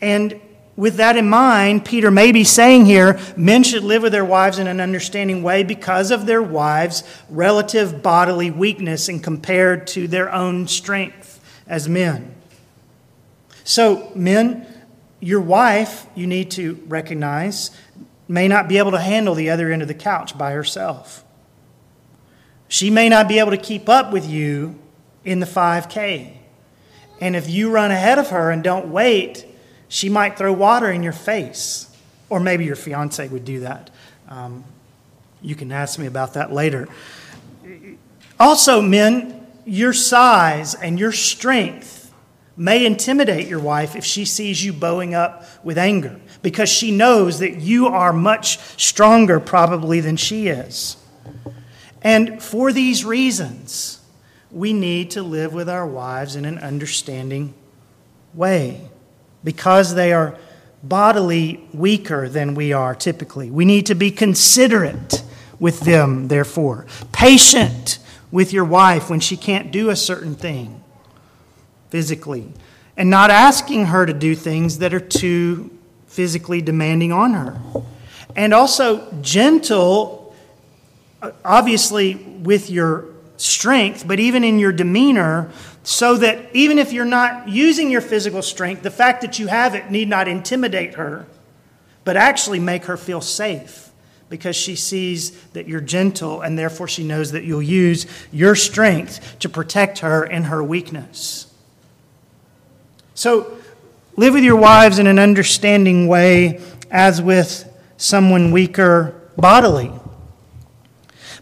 And 0.00 0.40
with 0.76 0.94
that 0.98 1.16
in 1.16 1.28
mind, 1.28 1.84
Peter 1.84 2.12
may 2.12 2.30
be 2.30 2.44
saying 2.44 2.86
here 2.86 3.18
men 3.36 3.64
should 3.64 3.82
live 3.82 4.02
with 4.02 4.12
their 4.12 4.24
wives 4.24 4.60
in 4.60 4.68
an 4.68 4.80
understanding 4.80 5.42
way 5.42 5.64
because 5.64 6.12
of 6.12 6.26
their 6.26 6.42
wives' 6.42 7.02
relative 7.28 8.04
bodily 8.04 8.52
weakness 8.52 9.08
and 9.08 9.20
compared 9.20 9.88
to 9.88 10.06
their 10.06 10.32
own 10.32 10.68
strength 10.68 11.40
as 11.66 11.88
men. 11.88 12.36
So, 13.64 14.10
men, 14.14 14.66
your 15.20 15.40
wife, 15.40 16.06
you 16.14 16.26
need 16.26 16.50
to 16.52 16.82
recognize, 16.86 17.70
may 18.28 18.48
not 18.48 18.68
be 18.68 18.78
able 18.78 18.90
to 18.90 19.00
handle 19.00 19.34
the 19.34 19.50
other 19.50 19.70
end 19.70 19.82
of 19.82 19.88
the 19.88 19.94
couch 19.94 20.36
by 20.36 20.52
herself. 20.52 21.24
She 22.66 22.90
may 22.90 23.08
not 23.08 23.28
be 23.28 23.38
able 23.38 23.50
to 23.50 23.58
keep 23.58 23.88
up 23.88 24.12
with 24.12 24.28
you 24.28 24.78
in 25.24 25.40
the 25.40 25.46
5K. 25.46 26.36
And 27.20 27.36
if 27.36 27.48
you 27.48 27.70
run 27.70 27.90
ahead 27.90 28.18
of 28.18 28.30
her 28.30 28.50
and 28.50 28.64
don't 28.64 28.88
wait, 28.88 29.46
she 29.88 30.08
might 30.08 30.36
throw 30.36 30.52
water 30.52 30.90
in 30.90 31.02
your 31.02 31.12
face. 31.12 31.94
Or 32.28 32.40
maybe 32.40 32.64
your 32.64 32.76
fiance 32.76 33.28
would 33.28 33.44
do 33.44 33.60
that. 33.60 33.90
Um, 34.28 34.64
you 35.42 35.54
can 35.54 35.70
ask 35.70 35.98
me 35.98 36.06
about 36.06 36.34
that 36.34 36.52
later. 36.52 36.88
Also, 38.40 38.80
men, 38.80 39.46
your 39.64 39.92
size 39.92 40.74
and 40.74 40.98
your 40.98 41.12
strength 41.12 42.01
may 42.56 42.84
intimidate 42.84 43.48
your 43.48 43.60
wife 43.60 43.96
if 43.96 44.04
she 44.04 44.24
sees 44.24 44.64
you 44.64 44.72
bowing 44.72 45.14
up 45.14 45.44
with 45.64 45.78
anger 45.78 46.20
because 46.42 46.68
she 46.68 46.90
knows 46.90 47.38
that 47.38 47.60
you 47.60 47.86
are 47.86 48.12
much 48.12 48.58
stronger, 48.80 49.40
probably, 49.40 50.00
than 50.00 50.16
she 50.16 50.48
is. 50.48 50.96
And 52.02 52.42
for 52.42 52.72
these 52.72 53.04
reasons, 53.04 54.00
we 54.50 54.72
need 54.72 55.12
to 55.12 55.22
live 55.22 55.54
with 55.54 55.68
our 55.68 55.86
wives 55.86 56.36
in 56.36 56.44
an 56.44 56.58
understanding 56.58 57.54
way 58.34 58.88
because 59.42 59.94
they 59.94 60.12
are 60.12 60.36
bodily 60.82 61.66
weaker 61.72 62.28
than 62.28 62.54
we 62.54 62.72
are 62.72 62.94
typically. 62.94 63.50
We 63.50 63.64
need 63.64 63.86
to 63.86 63.94
be 63.94 64.10
considerate 64.10 65.22
with 65.58 65.80
them, 65.80 66.28
therefore, 66.28 66.86
patient 67.12 67.98
with 68.32 68.52
your 68.52 68.64
wife 68.64 69.08
when 69.08 69.20
she 69.20 69.36
can't 69.36 69.70
do 69.70 69.90
a 69.90 69.96
certain 69.96 70.34
thing 70.34 70.81
physically, 71.92 72.50
and 72.96 73.10
not 73.10 73.30
asking 73.30 73.84
her 73.84 74.06
to 74.06 74.14
do 74.14 74.34
things 74.34 74.78
that 74.78 74.94
are 74.94 75.00
too 75.00 75.70
physically 76.06 76.62
demanding 76.62 77.12
on 77.12 77.34
her. 77.34 77.60
And 78.34 78.54
also 78.54 79.12
gentle, 79.20 80.34
uh, 81.20 81.32
obviously, 81.44 82.14
with 82.14 82.70
your 82.70 83.04
strength, 83.36 84.08
but 84.08 84.18
even 84.20 84.42
in 84.42 84.58
your 84.58 84.72
demeanor, 84.72 85.50
so 85.82 86.16
that 86.16 86.48
even 86.54 86.78
if 86.78 86.94
you're 86.94 87.04
not 87.04 87.46
using 87.46 87.90
your 87.90 88.00
physical 88.00 88.40
strength, 88.40 88.82
the 88.82 88.90
fact 88.90 89.20
that 89.20 89.38
you 89.38 89.48
have 89.48 89.74
it 89.74 89.90
need 89.90 90.08
not 90.08 90.28
intimidate 90.28 90.94
her, 90.94 91.26
but 92.04 92.16
actually 92.16 92.58
make 92.58 92.86
her 92.86 92.96
feel 92.96 93.20
safe 93.20 93.90
because 94.30 94.56
she 94.56 94.76
sees 94.76 95.38
that 95.48 95.68
you're 95.68 95.82
gentle 95.82 96.40
and 96.40 96.58
therefore 96.58 96.88
she 96.88 97.04
knows 97.04 97.32
that 97.32 97.44
you'll 97.44 97.60
use 97.60 98.06
your 98.32 98.54
strength 98.54 99.36
to 99.40 99.48
protect 99.50 99.98
her 99.98 100.24
in 100.24 100.44
her 100.44 100.64
weakness. 100.64 101.51
So 103.14 103.58
live 104.16 104.34
with 104.34 104.44
your 104.44 104.56
wives 104.56 104.98
in 104.98 105.06
an 105.06 105.18
understanding 105.18 106.06
way 106.08 106.60
as 106.90 107.20
with 107.20 107.68
someone 107.96 108.52
weaker 108.52 109.20
bodily. 109.36 109.92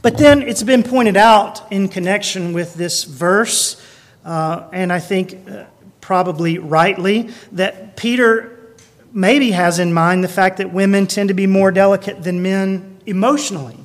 But 0.02 0.18
then 0.18 0.42
it's 0.42 0.62
been 0.62 0.82
pointed 0.82 1.16
out 1.16 1.70
in 1.70 1.88
connection 1.88 2.52
with 2.52 2.74
this 2.74 3.04
verse, 3.04 3.80
uh, 4.24 4.68
and 4.72 4.92
I 4.92 4.98
think 4.98 5.48
uh, 5.48 5.64
probably 6.00 6.58
rightly, 6.58 7.30
that 7.52 7.96
Peter 7.96 8.74
maybe 9.12 9.50
has 9.50 9.78
in 9.78 9.92
mind 9.92 10.24
the 10.24 10.28
fact 10.28 10.56
that 10.56 10.72
women 10.72 11.06
tend 11.06 11.28
to 11.28 11.34
be 11.34 11.46
more 11.46 11.70
delicate 11.70 12.22
than 12.22 12.42
men 12.42 12.98
emotionally. 13.06 13.76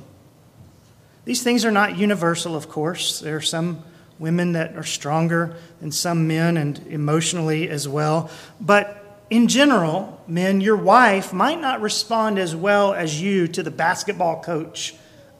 These 1.24 1.42
things 1.42 1.64
are 1.64 1.70
not 1.70 1.98
universal, 1.98 2.56
of 2.56 2.68
course. 2.68 3.20
There 3.20 3.36
are 3.36 3.42
some 3.42 3.82
women 4.18 4.52
that 4.52 4.76
are 4.76 4.84
stronger 4.84 5.56
than 5.80 5.92
some 5.92 6.26
men 6.26 6.56
and 6.56 6.78
emotionally 6.88 7.68
as 7.68 7.88
well. 7.88 8.30
But 8.60 9.02
in 9.28 9.48
general, 9.48 10.20
men, 10.26 10.60
your 10.60 10.76
wife 10.76 11.32
might 11.32 11.60
not 11.60 11.80
respond 11.80 12.38
as 12.38 12.54
well 12.54 12.94
as 12.94 13.20
you 13.20 13.48
to 13.48 13.62
the 13.62 13.70
basketball 13.70 14.42
coach 14.42 14.94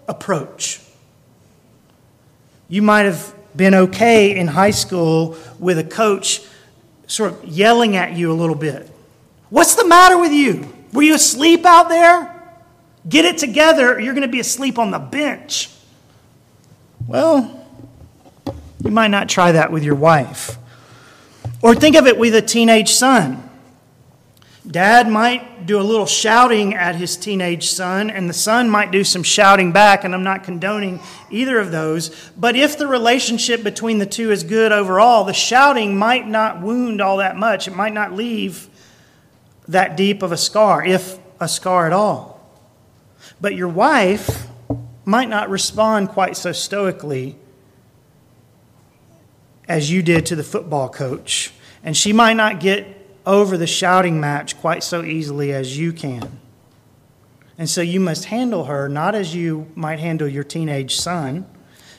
approach. 0.09 0.80
You 2.68 2.83
might 2.83 3.02
have 3.02 3.35
been 3.56 3.75
okay 3.75 4.37
in 4.37 4.49
high 4.49 4.73
school 4.73 5.37
with 5.59 5.78
a 5.78 5.85
coach 5.85 6.42
sort 7.06 7.33
of 7.33 7.45
yelling 7.45 7.97
at 7.97 8.12
you 8.12 8.33
a 8.33 8.35
little 8.35 8.56
bit. 8.56 8.90
What's 9.49 9.76
the 9.76 9.87
matter 9.87 10.18
with 10.18 10.33
you? 10.33 10.73
Were 10.92 11.02
you 11.02 11.14
asleep 11.14 11.64
out 11.64 11.88
there? 11.88 12.33
Get 13.09 13.25
it 13.25 13.38
together, 13.38 13.95
or 13.95 14.00
you're 14.00 14.14
going 14.14 14.26
to 14.26 14.33
be 14.33 14.40
asleep 14.40 14.78
on 14.78 14.90
the 14.90 14.99
bench. 14.99 15.71
Well, 17.06 17.56
you 18.85 18.90
might 18.90 19.09
not 19.09 19.28
try 19.28 19.52
that 19.52 19.73
with 19.73 19.85
your 19.85 19.95
wife. 19.95 20.59
Or 21.62 21.75
think 21.75 21.97
of 21.97 22.06
it 22.06 22.18
with 22.18 22.35
a 22.35 22.42
teenage 22.42 22.92
son. 22.92 23.42
Dad 24.68 25.09
might 25.09 25.64
do 25.66 25.80
a 25.80 25.83
little 25.83 26.06
shouting 26.06 26.75
at 26.75 26.97
his 26.97 27.16
teenage 27.16 27.68
son, 27.68 28.11
and 28.11 28.28
the 28.28 28.35
son 28.35 28.68
might 28.68 28.90
do 28.90 29.04
some 29.04 29.23
shouting 29.23 29.71
back, 29.71 30.02
and 30.02 30.12
I'm 30.12 30.25
not 30.25 30.42
condoning 30.42 31.00
either 31.30 31.59
of 31.61 31.71
those. 31.71 32.30
But 32.37 32.56
if 32.56 32.76
the 32.76 32.88
relationship 32.88 33.62
between 33.62 33.99
the 33.99 34.06
two 34.06 34.33
is 34.33 34.42
good 34.42 34.73
overall, 34.73 35.25
the 35.25 35.33
shouting 35.33 35.97
might 35.97 36.26
not 36.26 36.61
wound 36.61 37.00
all 37.00 37.18
that 37.18 37.37
much. 37.37 37.68
It 37.68 37.76
might 37.76 37.92
not 37.92 38.12
leave 38.12 38.68
that 39.68 39.97
deep 39.97 40.23
of 40.23 40.33
a 40.33 40.37
scar, 40.37 40.85
if 40.85 41.18
a 41.38 41.49
scar 41.49 41.87
at 41.87 41.92
all. 41.92 42.40
But 43.40 43.54
your 43.54 43.68
wife 43.68 44.49
might 45.04 45.28
not 45.28 45.49
respond 45.49 46.09
quite 46.09 46.37
so 46.37 46.50
stoically 46.50 47.37
as 49.69 49.91
you 49.91 50.03
did 50.03 50.27
to 50.27 50.37
the 50.37 50.45
football 50.45 50.89
coach, 50.89 51.53
and 51.83 51.97
she 51.97 52.13
might 52.13 52.35
not 52.35 52.61
get 52.61 52.87
over 53.27 53.57
the 53.57 53.67
shouting 53.67 54.21
match 54.21 54.59
quite 54.59 54.85
so 54.85 55.03
easily 55.03 55.53
as 55.53 55.77
you 55.77 55.93
can. 55.93 56.41
And 57.59 57.69
so 57.69 57.81
you 57.81 58.01
must 58.01 58.27
handle 58.27 58.65
her 58.65 58.89
not 58.89 59.15
as 59.15 59.35
you 59.35 59.71
might 59.75 59.99
handle 59.99 60.29
your 60.29 60.45
teenage 60.45 60.97
son. 60.97 61.47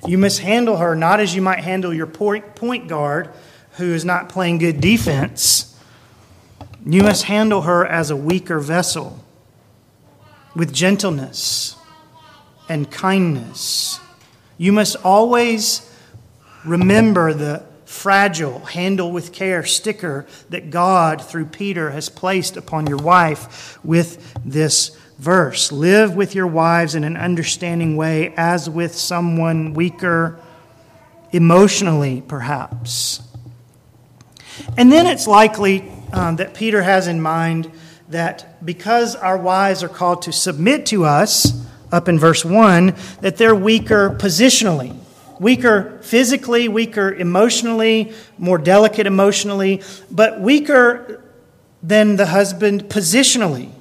You 0.06 0.18
must 0.18 0.40
handle 0.40 0.78
her 0.78 0.96
not 0.96 1.20
as 1.20 1.36
you 1.36 1.42
might 1.42 1.64
handle 1.64 1.94
your 1.94 2.08
point 2.08 2.88
guard 2.88 3.32
who 3.74 3.94
is 3.94 4.06
not 4.06 4.30
playing 4.30 4.60
good 4.60 4.80
defense. 4.80 5.80
You 6.86 7.04
must 7.04 7.24
handle 7.24 7.64
her 7.64 7.86
as 7.86 8.10
a 8.10 8.16
weaker 8.16 8.60
vessel 8.60 9.24
with 10.56 10.74
gentleness 10.74 11.76
and 12.70 12.90
kindness. 12.90 14.00
You 14.58 14.72
must 14.72 14.96
always 15.04 15.87
remember 16.66 17.34
the 17.34 17.64
fragile, 17.88 18.60
handle 18.66 19.12
with 19.12 19.32
care 19.32 19.64
sticker 19.64 20.26
that 20.50 20.70
God, 20.70 21.22
through 21.22 21.46
Peter, 21.46 21.92
has 21.92 22.10
placed 22.10 22.58
upon 22.58 22.86
your 22.86 22.98
wife 22.98 23.84
with 23.84 24.34
this 24.44 24.90
verse. 25.18 25.72
Live 25.72 26.16
with 26.16 26.36
your 26.36 26.48
wives 26.48 26.96
in 26.96 27.06
an 27.06 27.16
understanding 27.16 27.96
way, 27.96 28.34
as 28.36 28.70
with 28.70 28.94
someone 28.94 29.74
weaker 29.74 30.40
emotionally, 31.32 32.22
perhaps. 32.28 33.22
And 34.76 34.92
then 34.92 35.08
it's 35.08 35.26
likely 35.26 35.90
um, 36.12 36.36
that 36.38 36.54
Peter 36.54 36.82
has 36.84 37.08
in 37.08 37.22
mind 37.22 37.72
that 38.10 38.64
because 38.66 39.16
our 39.16 39.38
wives 39.38 39.82
are 39.82 39.90
called 39.90 40.24
to 40.24 40.34
submit 40.34 40.86
to 40.88 41.06
us, 41.06 41.66
up 41.90 42.10
in 42.10 42.20
verse 42.20 42.44
1, 42.44 42.96
that 43.22 43.38
they're 43.38 43.56
weaker 43.56 44.10
positionally 44.10 44.98
weaker 45.40 46.00
physically, 46.02 46.68
weaker 46.68 47.14
emotionally, 47.14 48.14
more 48.38 48.58
delicate 48.58 49.08
emotionally, 49.08 49.82
but 50.10 50.40
weaker 50.40 51.24
than 51.84 52.16
the 52.16 52.28
husband 52.28 52.86
positionally. 52.86 53.72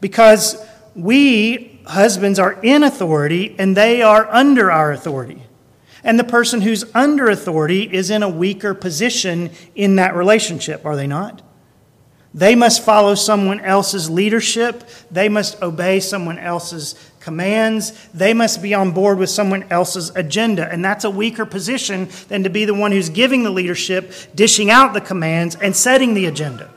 Because 0.00 0.64
we, 0.94 1.80
husbands, 1.86 2.38
are 2.38 2.58
in 2.62 2.82
authority 2.82 3.54
and 3.58 3.76
they 3.76 4.02
are 4.02 4.28
under 4.30 4.70
our 4.70 4.92
authority. 4.92 5.42
And 6.04 6.18
the 6.18 6.24
person 6.24 6.60
who's 6.60 6.84
under 6.94 7.28
authority 7.28 7.82
is 7.82 8.10
in 8.10 8.22
a 8.22 8.28
weaker 8.28 8.72
position 8.72 9.50
in 9.74 9.96
that 9.96 10.14
relationship, 10.14 10.86
are 10.86 10.96
they 10.96 11.06
not? 11.06 11.42
They 12.34 12.54
must 12.54 12.84
follow 12.84 13.14
someone 13.14 13.60
else's 13.60 14.08
leadership. 14.08 14.88
They 15.10 15.28
must 15.28 15.60
obey 15.62 15.98
someone 16.00 16.38
else's 16.38 16.94
commands. 17.20 17.92
They 18.14 18.34
must 18.34 18.62
be 18.62 18.74
on 18.74 18.92
board 18.92 19.18
with 19.18 19.30
someone 19.30 19.64
else's 19.70 20.10
agenda. 20.14 20.70
And 20.70 20.84
that's 20.84 21.04
a 21.04 21.10
weaker 21.10 21.44
position 21.44 22.08
than 22.28 22.44
to 22.44 22.50
be 22.50 22.64
the 22.64 22.74
one 22.74 22.92
who's 22.92 23.08
giving 23.08 23.42
the 23.42 23.50
leadership, 23.50 24.12
dishing 24.34 24.70
out 24.70 24.94
the 24.94 25.00
commands, 25.00 25.56
and 25.56 25.74
setting 25.74 26.14
the 26.14 26.26
agenda. 26.26 26.70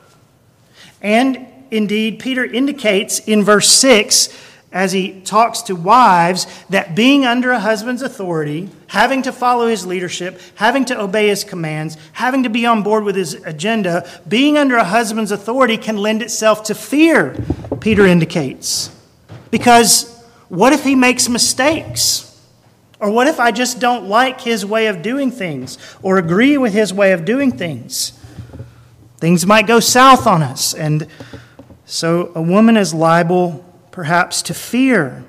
And 1.00 1.46
indeed, 1.70 2.18
Peter 2.18 2.44
indicates 2.44 3.18
in 3.20 3.42
verse 3.42 3.68
6 3.68 4.28
as 4.72 4.92
he 4.92 5.20
talks 5.20 5.62
to 5.62 5.76
wives 5.76 6.46
that 6.70 6.94
being 6.94 7.26
under 7.26 7.50
a 7.50 7.60
husband's 7.60 8.00
authority, 8.00 8.70
having 8.86 9.22
to 9.22 9.32
follow 9.32 9.68
his 9.68 9.84
leadership, 9.84 10.40
having 10.54 10.84
to 10.86 10.98
obey 10.98 11.28
his 11.28 11.44
commands, 11.44 11.96
having 12.12 12.42
to 12.42 12.48
be 12.48 12.64
on 12.64 12.82
board 12.82 13.04
with 13.04 13.14
his 13.14 13.34
agenda, 13.44 14.08
being 14.26 14.56
under 14.56 14.76
a 14.76 14.84
husband's 14.84 15.30
authority 15.30 15.76
can 15.76 15.98
lend 15.98 16.22
itself 16.22 16.64
to 16.64 16.74
fear, 16.74 17.36
Peter 17.80 18.06
indicates. 18.06 18.90
Because 19.50 20.11
what 20.52 20.74
if 20.74 20.84
he 20.84 20.94
makes 20.94 21.30
mistakes? 21.30 22.38
Or 23.00 23.10
what 23.10 23.26
if 23.26 23.40
I 23.40 23.52
just 23.52 23.80
don't 23.80 24.06
like 24.06 24.42
his 24.42 24.66
way 24.66 24.88
of 24.88 25.00
doing 25.00 25.30
things 25.30 25.78
or 26.02 26.18
agree 26.18 26.58
with 26.58 26.74
his 26.74 26.92
way 26.92 27.12
of 27.12 27.24
doing 27.24 27.50
things? 27.50 28.12
Things 29.16 29.46
might 29.46 29.66
go 29.66 29.80
south 29.80 30.26
on 30.26 30.42
us. 30.42 30.74
And 30.74 31.06
so 31.86 32.32
a 32.34 32.42
woman 32.42 32.76
is 32.76 32.92
liable 32.92 33.64
perhaps 33.92 34.42
to 34.42 34.52
fear. 34.52 35.24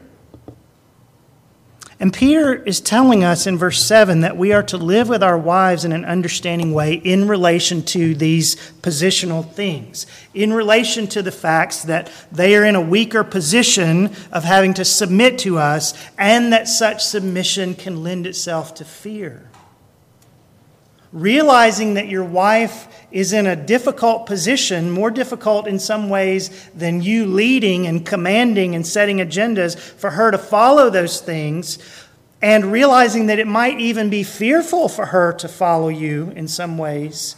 And 2.04 2.12
Peter 2.12 2.54
is 2.54 2.82
telling 2.82 3.24
us 3.24 3.48
in 3.48 3.58
verse 3.58 3.82
7 3.82 4.20
that 4.20 4.36
we 4.36 4.52
are 4.52 4.64
to 4.64 4.76
live 4.76 5.08
with 5.08 5.24
our 5.24 5.38
wives 5.38 5.86
in 5.86 5.94
an 5.94 6.04
understanding 6.04 6.74
way 6.74 6.96
in 6.96 7.30
relation 7.30 7.82
to 7.84 8.14
these 8.14 8.58
positional 8.82 9.50
things, 9.50 10.06
in 10.34 10.52
relation 10.52 11.08
to 11.08 11.22
the 11.22 11.32
facts 11.32 11.84
that 11.84 12.12
they 12.30 12.58
are 12.58 12.66
in 12.66 12.76
a 12.76 12.82
weaker 12.82 13.24
position 13.24 14.14
of 14.34 14.44
having 14.44 14.74
to 14.74 14.84
submit 14.84 15.40
to 15.40 15.58
us, 15.58 15.94
and 16.18 16.52
that 16.52 16.68
such 16.68 17.06
submission 17.06 17.74
can 17.74 18.04
lend 18.04 18.28
itself 18.28 18.74
to 18.74 18.84
fear 18.84 19.50
realizing 21.14 21.94
that 21.94 22.08
your 22.08 22.24
wife 22.24 22.88
is 23.12 23.32
in 23.32 23.46
a 23.46 23.56
difficult 23.56 24.26
position, 24.26 24.90
more 24.90 25.12
difficult 25.12 25.68
in 25.68 25.78
some 25.78 26.10
ways 26.10 26.70
than 26.76 27.02
you 27.02 27.28
leading 27.28 27.86
and 27.86 28.04
commanding 28.04 28.74
and 28.74 28.86
setting 28.86 29.18
agendas, 29.18 29.78
for 29.78 30.10
her 30.10 30.32
to 30.32 30.38
follow 30.38 30.90
those 30.90 31.22
things, 31.22 31.78
and 32.42 32.72
realizing 32.72 33.28
that 33.28 33.38
it 33.38 33.48
might 33.48 33.80
even 33.80 34.10
be 34.10 34.24
fearful 34.24 34.90
for 34.90 35.06
her 35.06 35.32
to 35.32 35.48
follow 35.48 35.88
you 35.88 36.34
in 36.36 36.48
some 36.48 36.78
ways, 36.78 37.36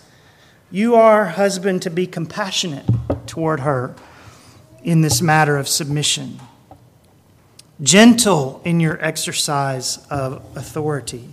you 0.71 0.95
are, 0.95 1.25
husband, 1.25 1.81
to 1.81 1.89
be 1.89 2.07
compassionate 2.07 2.85
toward 3.27 3.59
her 3.59 3.93
in 4.83 5.01
this 5.01 5.21
matter 5.21 5.57
of 5.57 5.67
submission. 5.67 6.39
Gentle 7.81 8.61
in 8.63 8.79
your 8.79 9.03
exercise 9.03 9.97
of 10.09 10.41
authority, 10.55 11.27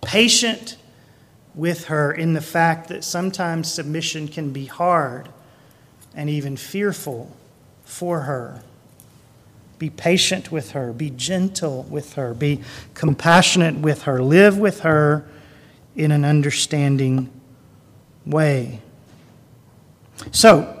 patient 0.00 0.76
with 1.54 1.86
her 1.86 2.12
in 2.12 2.32
the 2.32 2.40
fact 2.40 2.88
that 2.88 3.04
sometimes 3.04 3.70
submission 3.70 4.28
can 4.28 4.50
be 4.50 4.66
hard 4.66 5.28
and 6.14 6.30
even 6.30 6.56
fearful 6.56 7.34
for 7.84 8.20
her. 8.20 8.62
Be 9.78 9.90
patient 9.90 10.52
with 10.52 10.70
her, 10.72 10.92
be 10.92 11.10
gentle 11.10 11.82
with 11.84 12.14
her, 12.14 12.34
be 12.34 12.60
compassionate 12.94 13.76
with 13.76 14.02
her, 14.02 14.22
live 14.22 14.56
with 14.56 14.80
her 14.80 15.28
in 15.96 16.12
an 16.12 16.24
understanding 16.24 17.30
way. 18.24 18.80
So, 20.30 20.78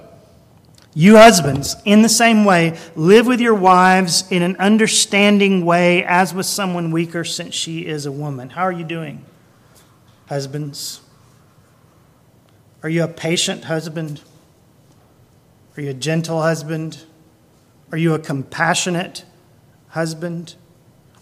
you 0.94 1.16
husbands, 1.16 1.76
in 1.84 2.02
the 2.02 2.08
same 2.08 2.44
way, 2.44 2.78
live 2.94 3.26
with 3.26 3.40
your 3.40 3.54
wives 3.54 4.30
in 4.30 4.42
an 4.42 4.56
understanding 4.56 5.64
way 5.64 6.04
as 6.04 6.34
with 6.34 6.46
someone 6.46 6.90
weaker 6.90 7.24
since 7.24 7.54
she 7.54 7.86
is 7.86 8.06
a 8.06 8.12
woman. 8.12 8.50
How 8.50 8.62
are 8.62 8.72
you 8.72 8.84
doing? 8.84 9.24
Husbands, 10.32 11.02
are 12.82 12.88
you 12.88 13.04
a 13.04 13.08
patient 13.08 13.64
husband? 13.64 14.22
Are 15.76 15.82
you 15.82 15.90
a 15.90 15.92
gentle 15.92 16.40
husband? 16.40 17.04
Are 17.90 17.98
you 17.98 18.14
a 18.14 18.18
compassionate 18.18 19.26
husband? 19.88 20.54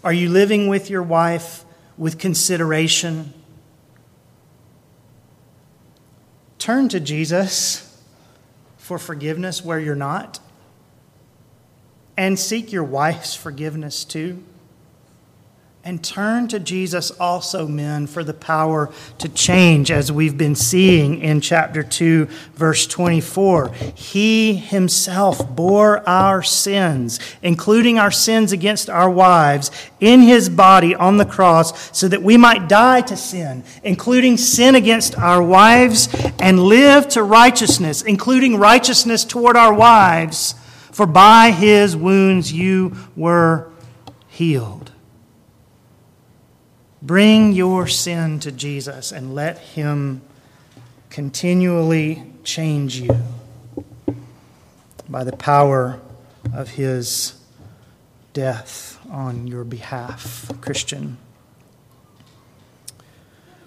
Are 0.05 0.13
you 0.13 0.29
living 0.29 0.69
with 0.69 0.89
your 0.89 1.03
wife 1.03 1.65
with 1.99 2.19
consideration? 2.19 3.35
Turn 6.61 6.89
to 6.91 7.01
Jesus 7.01 8.01
for 8.79 8.97
forgiveness 8.97 9.65
where 9.65 9.81
you're 9.81 9.97
not, 9.97 10.39
and 12.17 12.39
seek 12.39 12.71
your 12.71 12.85
wife's 12.85 13.35
forgiveness 13.35 14.05
too. 14.05 14.45
And 15.83 16.05
turn 16.05 16.47
to 16.49 16.61
Jesus 16.61 17.11
also, 17.11 17.67
men, 17.67 18.07
for 18.07 18.23
the 18.23 18.35
power 18.35 18.93
to 19.17 19.31
change, 19.31 19.91
as 19.91 20.13
we've 20.13 20.37
been 20.37 20.55
seeing 20.55 21.23
in 21.23 21.41
chapter 21.41 21.83
2, 21.83 22.27
verse 22.55 22.87
24. 22.87 23.73
He 23.95 24.57
himself 24.57 25.57
bore 25.57 26.07
our 26.07 26.43
sins, 26.43 27.19
including 27.41 27.99
our 27.99 28.11
sins 28.11 28.53
against 28.53 28.91
our 28.91 29.09
wives, 29.09 29.71
in 30.01 30.21
his 30.21 30.51
body 30.51 30.95
on 30.95 31.17
the 31.17 31.25
cross, 31.25 31.97
so 31.99 32.09
that 32.09 32.23
we 32.23 32.37
might 32.37 32.69
die 32.69 33.01
to 33.01 33.17
sin, 33.17 33.65
including 33.83 34.37
sin 34.37 34.75
against 34.75 35.17
our 35.17 35.43
wives, 35.43 36.11
and 36.39 36.63
live 36.63 37.09
to 37.09 37.23
righteousness, 37.23 38.03
including 38.03 38.59
righteousness 38.59 39.25
toward 39.25 39.57
our 39.57 39.73
wives. 39.73 40.55
For 40.93 41.07
by 41.07 41.53
his 41.53 41.97
wounds 41.97 42.53
you 42.53 42.95
were 43.17 43.71
healed. 44.29 44.90
Bring 47.03 47.53
your 47.53 47.87
sin 47.87 48.41
to 48.41 48.53
Jesus 48.53 49.11
and 49.11 49.35
let 49.35 49.59
Him 49.59 50.21
continually 51.09 52.23
change 52.45 52.97
you 53.01 53.09
by 55.09 55.25
the 55.25 55.33
power 55.33 55.99
of 56.53 56.71
His 56.71 57.41
death 58.35 58.99
on 59.11 59.47
your 59.47 59.65
behalf, 59.65 60.51
Christian. 60.61 61.17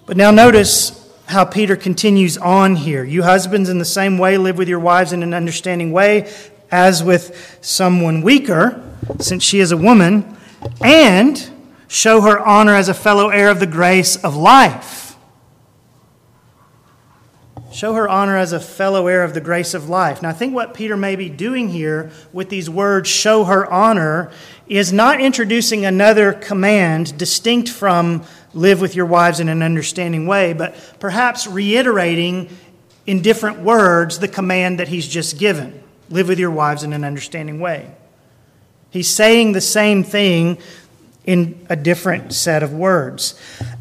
But 0.06 0.16
now 0.16 0.30
notice 0.30 1.12
how 1.26 1.44
Peter 1.44 1.74
continues 1.74 2.38
on 2.38 2.76
here. 2.76 3.02
You 3.02 3.24
husbands, 3.24 3.68
in 3.68 3.78
the 3.78 3.84
same 3.84 4.16
way, 4.16 4.38
live 4.38 4.58
with 4.58 4.68
your 4.68 4.78
wives 4.78 5.12
in 5.12 5.24
an 5.24 5.34
understanding 5.34 5.90
way, 5.90 6.32
as 6.70 7.02
with 7.02 7.58
someone 7.60 8.22
weaker, 8.22 8.80
since 9.18 9.42
she 9.42 9.58
is 9.58 9.72
a 9.72 9.76
woman, 9.76 10.36
and 10.80 11.50
Show 11.94 12.22
her 12.22 12.40
honor 12.40 12.74
as 12.74 12.88
a 12.88 12.92
fellow 12.92 13.28
heir 13.28 13.48
of 13.48 13.60
the 13.60 13.68
grace 13.68 14.16
of 14.16 14.34
life. 14.34 15.14
Show 17.70 17.94
her 17.94 18.08
honor 18.08 18.36
as 18.36 18.52
a 18.52 18.58
fellow 18.58 19.06
heir 19.06 19.22
of 19.22 19.32
the 19.32 19.40
grace 19.40 19.74
of 19.74 19.88
life. 19.88 20.20
Now, 20.20 20.30
I 20.30 20.32
think 20.32 20.56
what 20.56 20.74
Peter 20.74 20.96
may 20.96 21.14
be 21.14 21.28
doing 21.28 21.68
here 21.68 22.10
with 22.32 22.48
these 22.48 22.68
words, 22.68 23.08
show 23.08 23.44
her 23.44 23.72
honor, 23.72 24.32
is 24.66 24.92
not 24.92 25.20
introducing 25.20 25.84
another 25.84 26.32
command 26.32 27.16
distinct 27.16 27.68
from 27.68 28.24
live 28.54 28.80
with 28.80 28.96
your 28.96 29.06
wives 29.06 29.38
in 29.38 29.48
an 29.48 29.62
understanding 29.62 30.26
way, 30.26 30.52
but 30.52 30.74
perhaps 30.98 31.46
reiterating 31.46 32.48
in 33.06 33.22
different 33.22 33.60
words 33.60 34.18
the 34.18 34.26
command 34.26 34.80
that 34.80 34.88
he's 34.88 35.06
just 35.06 35.38
given 35.38 35.80
live 36.10 36.26
with 36.26 36.40
your 36.40 36.50
wives 36.50 36.82
in 36.82 36.92
an 36.92 37.04
understanding 37.04 37.60
way. 37.60 37.88
He's 38.90 39.08
saying 39.08 39.52
the 39.52 39.60
same 39.60 40.04
thing 40.04 40.58
in 41.24 41.66
a 41.68 41.76
different 41.76 42.32
set 42.32 42.62
of 42.62 42.72
words. 42.72 43.38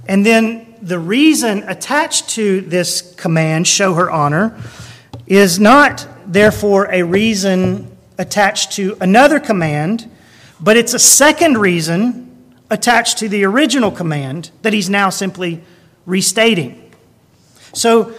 And 0.08 0.26
then 0.26 0.76
the 0.82 1.00
reason 1.00 1.64
attached 1.64 2.30
to 2.32 2.62
this 2.62 3.14
command, 3.16 3.68
show 3.68 3.94
her 3.94 4.10
honor, 4.10 4.58
is 5.28 5.60
not 5.60 6.08
therefore 6.26 6.92
a 6.92 7.04
reason 7.04 7.96
attached 8.18 8.74
to 8.74 8.98
another 9.02 9.40
command, 9.40 10.10
but 10.60 10.78
it's 10.78 10.94
a 10.94 11.00
second 11.00 11.58
reason 11.58 12.30
attached 12.70 13.18
to 13.20 13.30
the 13.30 13.44
original 13.44 13.92
command 13.92 14.52
that 14.62 14.74
he's 14.74 14.90
now 14.90 15.10
simply 15.10 15.62
restating. 16.06 16.92
So, 17.74 18.14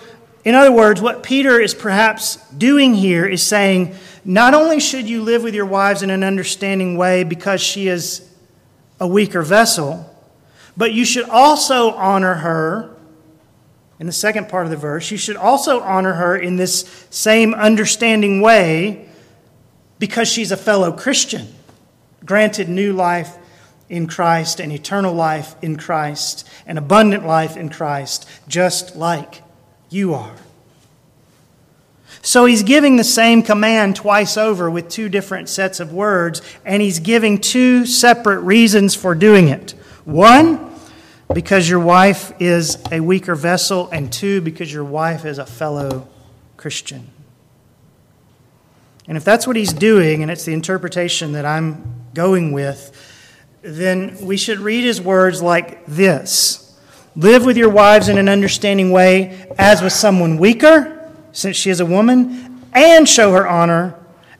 in 0.44 0.54
other 0.54 0.72
words, 0.72 1.00
what 1.00 1.22
Peter 1.22 1.58
is 1.60 1.74
perhaps 1.74 2.36
doing 2.50 2.94
here 2.94 3.24
is 3.24 3.42
saying 3.42 3.94
not 4.24 4.52
only 4.52 4.78
should 4.78 5.08
you 5.08 5.22
live 5.22 5.42
with 5.42 5.54
your 5.54 5.66
wives 5.66 6.02
in 6.02 6.10
an 6.10 6.22
understanding 6.22 6.96
way 6.96 7.24
because 7.24 7.62
she 7.62 7.88
is 7.88 8.28
a 9.00 9.06
weaker 9.06 9.42
vessel, 9.42 10.10
but 10.76 10.92
you 10.92 11.04
should 11.04 11.28
also 11.28 11.92
honor 11.92 12.34
her. 12.34 12.90
In 14.00 14.06
the 14.06 14.12
second 14.12 14.48
part 14.48 14.66
of 14.66 14.70
the 14.70 14.76
verse, 14.76 15.10
you 15.10 15.16
should 15.16 15.36
also 15.36 15.80
honor 15.80 16.14
her 16.14 16.36
in 16.36 16.56
this 16.56 17.06
same 17.10 17.54
understanding 17.54 18.40
way 18.40 19.08
because 19.98 20.28
she's 20.28 20.50
a 20.50 20.56
fellow 20.56 20.92
Christian, 20.92 21.46
granted 22.24 22.68
new 22.68 22.92
life 22.92 23.38
in 23.88 24.06
Christ 24.06 24.60
and 24.60 24.72
eternal 24.72 25.14
life 25.14 25.54
in 25.62 25.76
Christ 25.76 26.48
and 26.66 26.76
abundant 26.76 27.24
life 27.24 27.56
in 27.56 27.68
Christ, 27.68 28.28
just 28.48 28.96
like 28.96 29.42
you 29.90 30.14
are. 30.14 30.36
So 32.24 32.46
he's 32.46 32.62
giving 32.62 32.96
the 32.96 33.04
same 33.04 33.42
command 33.42 33.96
twice 33.96 34.38
over 34.38 34.70
with 34.70 34.88
two 34.88 35.10
different 35.10 35.50
sets 35.50 35.78
of 35.78 35.92
words, 35.92 36.40
and 36.64 36.80
he's 36.80 36.98
giving 36.98 37.38
two 37.38 37.84
separate 37.84 38.40
reasons 38.40 38.94
for 38.94 39.14
doing 39.14 39.48
it. 39.48 39.72
One, 40.06 40.74
because 41.34 41.68
your 41.68 41.80
wife 41.80 42.32
is 42.40 42.78
a 42.90 43.00
weaker 43.00 43.34
vessel, 43.34 43.90
and 43.90 44.10
two, 44.10 44.40
because 44.40 44.72
your 44.72 44.84
wife 44.84 45.26
is 45.26 45.36
a 45.36 45.44
fellow 45.44 46.08
Christian. 46.56 47.10
And 49.06 49.18
if 49.18 49.24
that's 49.24 49.46
what 49.46 49.56
he's 49.56 49.74
doing, 49.74 50.22
and 50.22 50.30
it's 50.30 50.46
the 50.46 50.54
interpretation 50.54 51.32
that 51.32 51.44
I'm 51.44 52.06
going 52.14 52.52
with, 52.52 52.90
then 53.60 54.16
we 54.24 54.38
should 54.38 54.60
read 54.60 54.84
his 54.84 54.98
words 54.98 55.42
like 55.42 55.84
this 55.84 56.74
Live 57.16 57.44
with 57.44 57.58
your 57.58 57.68
wives 57.68 58.08
in 58.08 58.16
an 58.16 58.30
understanding 58.30 58.92
way, 58.92 59.46
as 59.58 59.82
with 59.82 59.92
someone 59.92 60.38
weaker 60.38 60.93
since 61.34 61.56
she 61.56 61.68
is 61.68 61.80
a 61.80 61.86
woman, 61.86 62.62
and 62.72 63.06
show 63.06 63.32
her 63.32 63.46
honor 63.46 63.94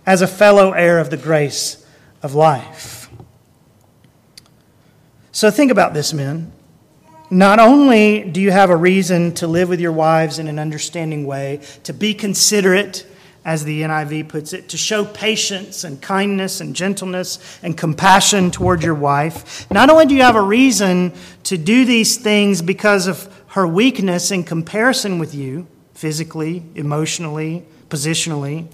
as 0.06 0.22
a 0.22 0.26
fellow 0.26 0.72
heir 0.72 0.98
of 0.98 1.10
the 1.10 1.16
grace 1.18 1.86
of 2.22 2.34
life. 2.34 3.10
So 5.32 5.50
think 5.50 5.70
about 5.70 5.92
this, 5.92 6.14
men. 6.14 6.52
Not 7.30 7.58
only 7.58 8.22
do 8.22 8.40
you 8.40 8.52
have 8.52 8.70
a 8.70 8.76
reason 8.76 9.34
to 9.34 9.46
live 9.46 9.68
with 9.68 9.80
your 9.80 9.92
wives 9.92 10.38
in 10.38 10.46
an 10.46 10.58
understanding 10.58 11.26
way, 11.26 11.60
to 11.82 11.92
be 11.92 12.14
considerate, 12.14 13.06
as 13.44 13.64
the 13.64 13.82
NIV 13.82 14.28
puts 14.28 14.52
it, 14.52 14.68
to 14.68 14.76
show 14.76 15.04
patience 15.04 15.82
and 15.84 16.00
kindness 16.00 16.60
and 16.60 16.76
gentleness 16.76 17.58
and 17.62 17.76
compassion 17.76 18.50
toward 18.50 18.82
your 18.82 18.94
wife. 18.94 19.68
Not 19.70 19.90
only 19.90 20.06
do 20.06 20.14
you 20.14 20.22
have 20.22 20.36
a 20.36 20.40
reason 20.40 21.12
to 21.42 21.58
do 21.58 21.84
these 21.84 22.16
things 22.16 22.62
because 22.62 23.06
of 23.08 23.28
her 23.48 23.66
weakness 23.66 24.30
in 24.30 24.44
comparison 24.44 25.18
with 25.18 25.34
you, 25.34 25.66
physically, 25.94 26.62
emotionally, 26.74 27.64
positionally. 27.88 28.66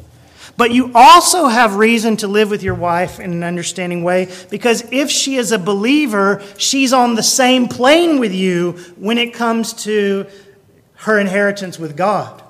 But 0.57 0.73
you 0.73 0.91
also 0.95 1.47
have 1.47 1.77
reason 1.77 2.17
to 2.19 2.29
live 2.29 2.51
with 2.51 2.63
your 2.63 2.75
wife 2.75 3.21
in 3.21 3.33
an 3.33 3.45
understanding 3.45 4.03
way 4.03 4.33
because 4.51 4.85
if 4.91 5.11
she 5.11 5.37
is 5.37 5.53
a 5.53 5.59
believer, 5.59 6.43
she's 6.59 6.93
on 6.93 7.15
the 7.15 7.23
same 7.23 7.69
plane 7.69 8.19
with 8.19 8.35
you 8.35 8.73
when 8.97 9.17
it 9.17 9.33
comes 9.33 9.73
to 9.85 10.27
her 10.97 11.19
inheritance 11.19 11.79
with 11.79 11.97
God. 11.97 12.43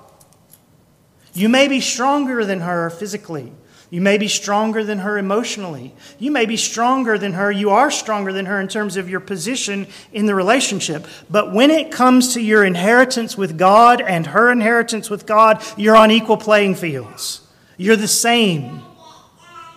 You 1.33 1.47
may 1.47 1.67
be 1.67 1.79
stronger 1.79 2.43
than 2.43 2.61
her 2.61 2.89
physically, 2.89 3.53
you 3.91 3.99
may 3.99 4.17
be 4.17 4.29
stronger 4.29 4.85
than 4.85 4.99
her 4.99 5.17
emotionally. 5.17 5.93
You 6.17 6.31
may 6.31 6.45
be 6.45 6.55
stronger 6.55 7.17
than 7.17 7.33
her. 7.33 7.51
You 7.51 7.71
are 7.71 7.91
stronger 7.91 8.31
than 8.31 8.45
her 8.45 8.57
in 8.61 8.69
terms 8.69 8.95
of 8.95 9.09
your 9.09 9.19
position 9.19 9.85
in 10.13 10.27
the 10.27 10.33
relationship. 10.33 11.05
But 11.29 11.51
when 11.51 11.69
it 11.69 11.91
comes 11.91 12.33
to 12.35 12.41
your 12.41 12.63
inheritance 12.63 13.37
with 13.37 13.57
God 13.57 13.99
and 13.99 14.27
her 14.27 14.49
inheritance 14.49 15.09
with 15.09 15.25
God, 15.25 15.61
you're 15.75 15.97
on 15.97 16.09
equal 16.09 16.37
playing 16.37 16.75
fields. 16.75 17.41
You're 17.75 17.97
the 17.97 18.07
same. 18.07 18.81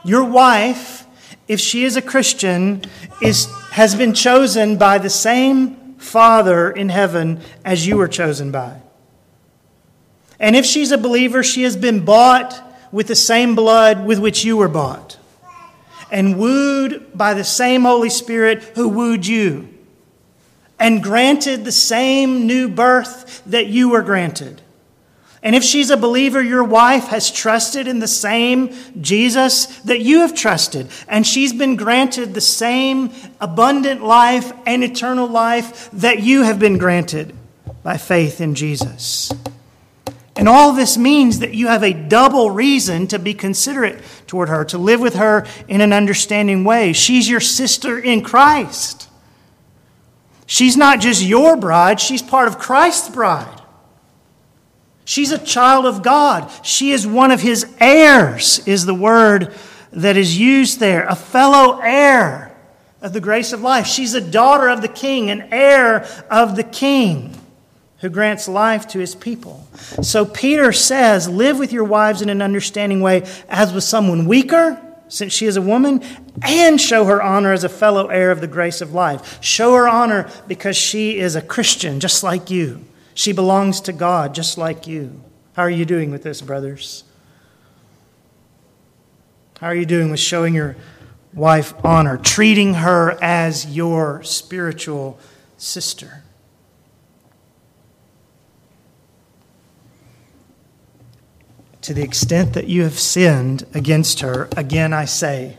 Your 0.05 0.23
wife, 0.23 1.07
if 1.49 1.59
she 1.59 1.83
is 1.83 1.97
a 1.97 2.03
Christian, 2.03 2.83
is, 3.21 3.47
has 3.73 3.97
been 3.97 4.15
chosen 4.15 4.79
by 4.79 4.99
the 4.99 5.11
same 5.11 5.97
Father 5.97 6.71
in 6.71 6.89
heaven 6.89 7.41
as 7.65 7.85
you 7.85 7.97
were 7.97 8.07
chosen 8.07 8.53
by. 8.53 8.81
And 10.39 10.55
if 10.55 10.65
she's 10.65 10.93
a 10.93 10.99
believer, 10.99 11.43
she 11.43 11.65
has 11.65 11.77
been 11.77 12.05
bought 12.05 12.64
with 12.95 13.09
the 13.09 13.17
same 13.17 13.57
blood 13.57 14.07
with 14.07 14.21
which 14.21 14.45
you 14.45 14.57
were 14.57 14.69
bought, 14.69 15.19
and 16.13 16.39
wooed 16.39 17.11
by 17.13 17.35
the 17.35 17.43
same 17.43 17.83
Holy 17.83 18.09
Spirit 18.09 18.63
who 18.77 18.89
wooed 18.89 19.27
you, 19.27 19.69
and 20.79 21.03
granted 21.03 21.65
the 21.65 21.73
same 21.73 22.47
new 22.47 22.69
birth 22.69 23.43
that 23.47 23.67
you 23.67 23.89
were 23.89 24.01
granted. 24.01 24.63
And 25.43 25.57
if 25.57 25.65
she's 25.65 25.91
a 25.91 25.97
believer, 25.97 26.41
your 26.41 26.63
wife 26.63 27.09
has 27.09 27.33
trusted 27.33 27.89
in 27.89 27.99
the 27.99 28.07
same 28.07 28.73
Jesus 29.01 29.67
that 29.81 30.01
you 30.01 30.21
have 30.21 30.33
trusted. 30.33 30.89
And 31.09 31.27
she's 31.27 31.53
been 31.53 31.75
granted 31.75 32.33
the 32.33 32.41
same 32.41 33.11
abundant 33.41 34.05
life 34.05 34.53
and 34.67 34.85
eternal 34.85 35.27
life 35.27 35.91
that 35.91 36.21
you 36.21 36.45
have 36.45 36.61
been 36.61 36.79
granted 36.79 37.35
by 37.83 37.97
faith 37.97 38.41
in 38.41 38.55
Jesus. 38.55 39.33
And 40.37 40.49
all 40.49 40.73
this 40.73 40.99
means 40.99 41.39
that 41.39 41.55
you 41.55 41.69
have 41.69 41.85
a 41.85 41.93
double 41.93 42.51
reason 42.51 43.07
to 43.09 43.19
be 43.19 43.35
considerate 43.35 44.03
toward 44.27 44.49
her, 44.49 44.65
to 44.67 44.79
live 44.79 45.01
with 45.01 45.15
her 45.15 45.47
in 45.69 45.81
an 45.81 45.93
understanding 45.93 46.65
way. 46.65 46.93
She's 46.93 47.29
your 47.29 47.41
sister 47.41 47.99
in 47.99 48.23
Christ. 48.23 49.09
She's 50.47 50.77
not 50.77 51.01
just 51.01 51.23
your 51.23 51.57
bride, 51.57 52.01
she's 52.01 52.23
part 52.23 52.49
of 52.49 52.59
Christ's 52.59 53.11
bride. 53.11 53.61
She's 55.05 55.31
a 55.31 55.39
child 55.39 55.87
of 55.87 56.03
God. 56.03 56.51
She 56.63 56.91
is 56.91 57.07
one 57.07 57.31
of 57.31 57.41
his 57.41 57.67
heirs, 57.79 58.67
is 58.67 58.87
the 58.87 58.95
word 58.95 59.55
that 59.93 60.17
is 60.17 60.39
used 60.39 60.81
there. 60.81 61.07
A 61.07 61.15
fellow 61.15 61.79
heir 61.81 62.57
of 63.03 63.13
the 63.13 63.21
grace 63.21 63.53
of 63.53 63.61
life. 63.61 63.87
She's 63.87 64.15
a 64.15 64.21
daughter 64.21 64.69
of 64.69 64.81
the 64.81 64.89
king, 64.89 65.31
an 65.31 65.49
heir 65.53 66.07
of 66.31 66.57
the 66.57 66.65
king 66.65 67.39
who 68.05 68.11
grants 68.11 68.47
life 68.47 68.87
to 68.87 68.99
his 68.99 69.15
people. 69.15 69.67
So 70.03 70.27
Peter 70.27 70.73
says, 70.73 71.27
Live 71.27 71.59
with 71.59 71.73
your 71.73 71.85
wives 71.85 72.21
in 72.21 72.29
an 72.29 72.43
understanding 72.43 73.01
way, 73.01 73.27
as 73.49 73.73
with 73.73 73.83
someone 73.83 74.27
weaker, 74.27 74.79
since 75.09 75.33
she 75.33 75.47
is 75.47 75.57
a 75.57 75.63
woman, 75.63 76.05
and 76.43 76.79
show 76.79 77.07
her 77.07 77.23
honor 77.23 77.55
as 77.55 77.65
a 77.65 77.69
fellow 77.71 78.09
heir 78.09 78.31
of 78.31 78.43
the 78.43 78.47
grace 78.47 78.83
of 78.83 78.93
life. 78.93 79.43
Show 79.43 79.73
her 79.73 79.89
honor 79.89 80.29
because 80.47 80.77
she 80.77 81.17
is 81.17 81.35
a 81.35 81.41
Christian, 81.41 81.99
just 81.99 82.23
like 82.23 82.51
you. 82.51 82.85
She 83.15 83.33
belongs 83.33 83.81
to 83.81 83.93
God, 83.95 84.35
just 84.35 84.59
like 84.59 84.87
you. 84.87 85.23
How 85.55 85.63
are 85.63 85.71
you 85.71 85.87
doing 85.87 86.11
with 86.11 86.25
this, 86.25 86.43
brothers? 86.43 87.05
How 89.61 89.69
are 89.69 89.75
you 89.75 89.87
doing 89.87 90.11
with 90.11 90.21
showing 90.21 90.53
your 90.53 90.77
wife 91.33 91.73
honor, 91.83 92.19
treating 92.19 92.75
her 92.75 93.17
as 93.23 93.75
your 93.75 94.23
spiritual 94.25 95.19
sister? 95.57 96.24
To 101.85 101.93
the 101.93 102.03
extent 102.03 102.55
that 102.55 102.67
you 102.67 102.85
have 102.85 102.99
sinned 102.99 103.67
against 103.75 104.21
her, 104.21 104.49
again 104.57 104.95
I 104.95 105.05
say, 105.05 105.59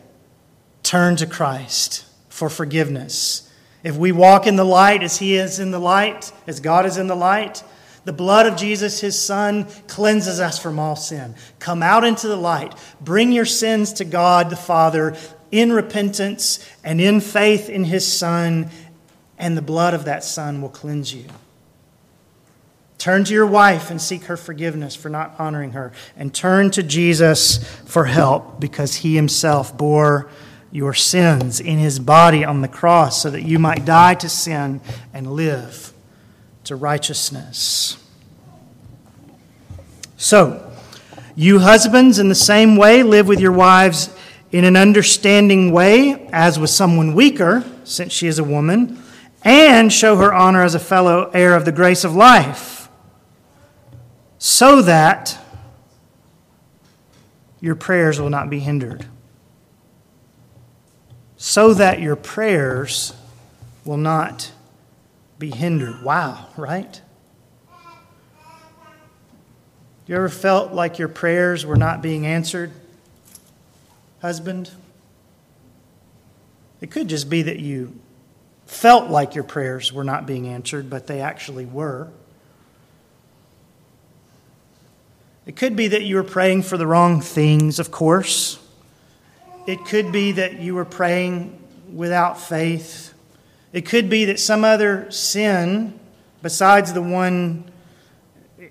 turn 0.81 1.17
to 1.17 1.27
Christ 1.27 2.03
for 2.29 2.49
forgiveness. 2.49 3.47
If 3.83 3.95
we 3.95 4.11
walk 4.11 4.47
in 4.47 4.55
the 4.55 4.65
light 4.65 5.03
as 5.03 5.19
He 5.19 5.35
is 5.35 5.59
in 5.59 5.69
the 5.69 5.77
light, 5.77 6.31
as 6.47 6.59
God 6.59 6.87
is 6.87 6.97
in 6.97 7.05
the 7.05 7.15
light, 7.15 7.63
the 8.05 8.11
blood 8.11 8.47
of 8.47 8.55
Jesus, 8.55 9.01
His 9.01 9.21
Son, 9.21 9.67
cleanses 9.87 10.39
us 10.39 10.57
from 10.57 10.79
all 10.79 10.95
sin. 10.95 11.35
Come 11.59 11.83
out 11.83 12.03
into 12.03 12.27
the 12.27 12.35
light. 12.35 12.73
Bring 12.99 13.31
your 13.31 13.45
sins 13.45 13.93
to 13.93 14.03
God 14.03 14.49
the 14.49 14.55
Father 14.55 15.15
in 15.51 15.71
repentance 15.71 16.67
and 16.83 16.99
in 16.99 17.21
faith 17.21 17.69
in 17.69 17.83
His 17.83 18.11
Son, 18.11 18.71
and 19.37 19.55
the 19.55 19.61
blood 19.61 19.93
of 19.93 20.05
that 20.05 20.23
Son 20.23 20.63
will 20.63 20.69
cleanse 20.69 21.13
you. 21.13 21.25
Turn 23.05 23.23
to 23.25 23.33
your 23.35 23.45
wife 23.45 23.91
and 23.91 24.01
seek 24.01 24.23
her 24.23 24.35
forgiveness 24.35 24.95
for 24.95 25.09
not 25.09 25.39
honoring 25.39 25.73
her. 25.73 25.91
And 26.17 26.33
turn 26.33 26.71
to 26.71 26.81
Jesus 26.81 27.63
for 27.81 28.05
help 28.05 28.59
because 28.59 28.95
he 28.95 29.15
himself 29.15 29.77
bore 29.77 30.27
your 30.71 30.95
sins 30.95 31.59
in 31.59 31.77
his 31.77 31.99
body 31.99 32.43
on 32.43 32.61
the 32.61 32.67
cross 32.67 33.21
so 33.21 33.29
that 33.29 33.43
you 33.43 33.59
might 33.59 33.85
die 33.85 34.15
to 34.15 34.27
sin 34.27 34.81
and 35.13 35.33
live 35.33 35.93
to 36.63 36.75
righteousness. 36.75 38.03
So, 40.17 40.73
you 41.35 41.59
husbands, 41.59 42.17
in 42.17 42.27
the 42.27 42.33
same 42.33 42.75
way, 42.75 43.03
live 43.03 43.27
with 43.27 43.39
your 43.39 43.51
wives 43.51 44.09
in 44.51 44.63
an 44.63 44.75
understanding 44.75 45.71
way, 45.71 46.27
as 46.33 46.57
with 46.57 46.71
someone 46.71 47.13
weaker, 47.13 47.63
since 47.83 48.11
she 48.11 48.25
is 48.25 48.39
a 48.39 48.43
woman, 48.43 48.99
and 49.43 49.93
show 49.93 50.15
her 50.17 50.33
honor 50.33 50.63
as 50.63 50.73
a 50.73 50.79
fellow 50.79 51.29
heir 51.35 51.55
of 51.55 51.65
the 51.65 51.71
grace 51.71 52.03
of 52.03 52.15
life 52.15 52.74
so 54.45 54.79
that 54.83 55.39
your 57.61 57.73
prayers 57.73 58.21
will 58.21 58.29
not 58.29 58.47
be 58.47 58.59
hindered. 58.59 59.03
So 61.35 61.73
that 61.73 61.99
your 61.99 62.15
prayers 62.15 63.13
will 63.85 63.97
not 63.97 64.51
be 65.39 65.49
hindered. 65.49 66.03
Wow, 66.03 66.45
right? 66.57 67.01
You 70.05 70.15
ever 70.15 70.29
felt 70.29 70.73
like 70.73 70.99
your 70.99 71.09
prayers 71.09 71.65
were 71.65 71.75
not 71.75 72.03
being 72.03 72.27
answered, 72.27 72.71
husband? 74.21 74.69
It 76.81 76.91
could 76.91 77.07
just 77.07 77.31
be 77.31 77.41
that 77.41 77.57
you 77.57 77.99
felt 78.67 79.09
like 79.09 79.33
your 79.33 79.43
prayers 79.43 79.91
were 79.91 80.03
not 80.03 80.27
being 80.27 80.47
answered, 80.47 80.87
but 80.87 81.07
they 81.07 81.19
actually 81.19 81.65
were. 81.65 82.11
It 85.45 85.55
could 85.55 85.75
be 85.75 85.87
that 85.89 86.03
you 86.03 86.15
were 86.15 86.23
praying 86.23 86.63
for 86.63 86.75
the 86.75 86.87
wrong 86.87 87.21
things, 87.21 87.77
of 87.77 87.91
course. 87.91 88.59
It 89.67 89.85
could 89.85 90.11
be 90.11 90.31
that 90.33 90.59
you 90.59 90.73
were 90.73 90.85
praying 90.85 91.61
without 91.93 92.39
faith. 92.39 93.13
It 93.71 93.85
could 93.85 94.09
be 94.09 94.25
that 94.25 94.39
some 94.39 94.63
other 94.63 95.09
sin, 95.11 95.99
besides 96.41 96.93
the 96.93 97.01
one 97.01 97.69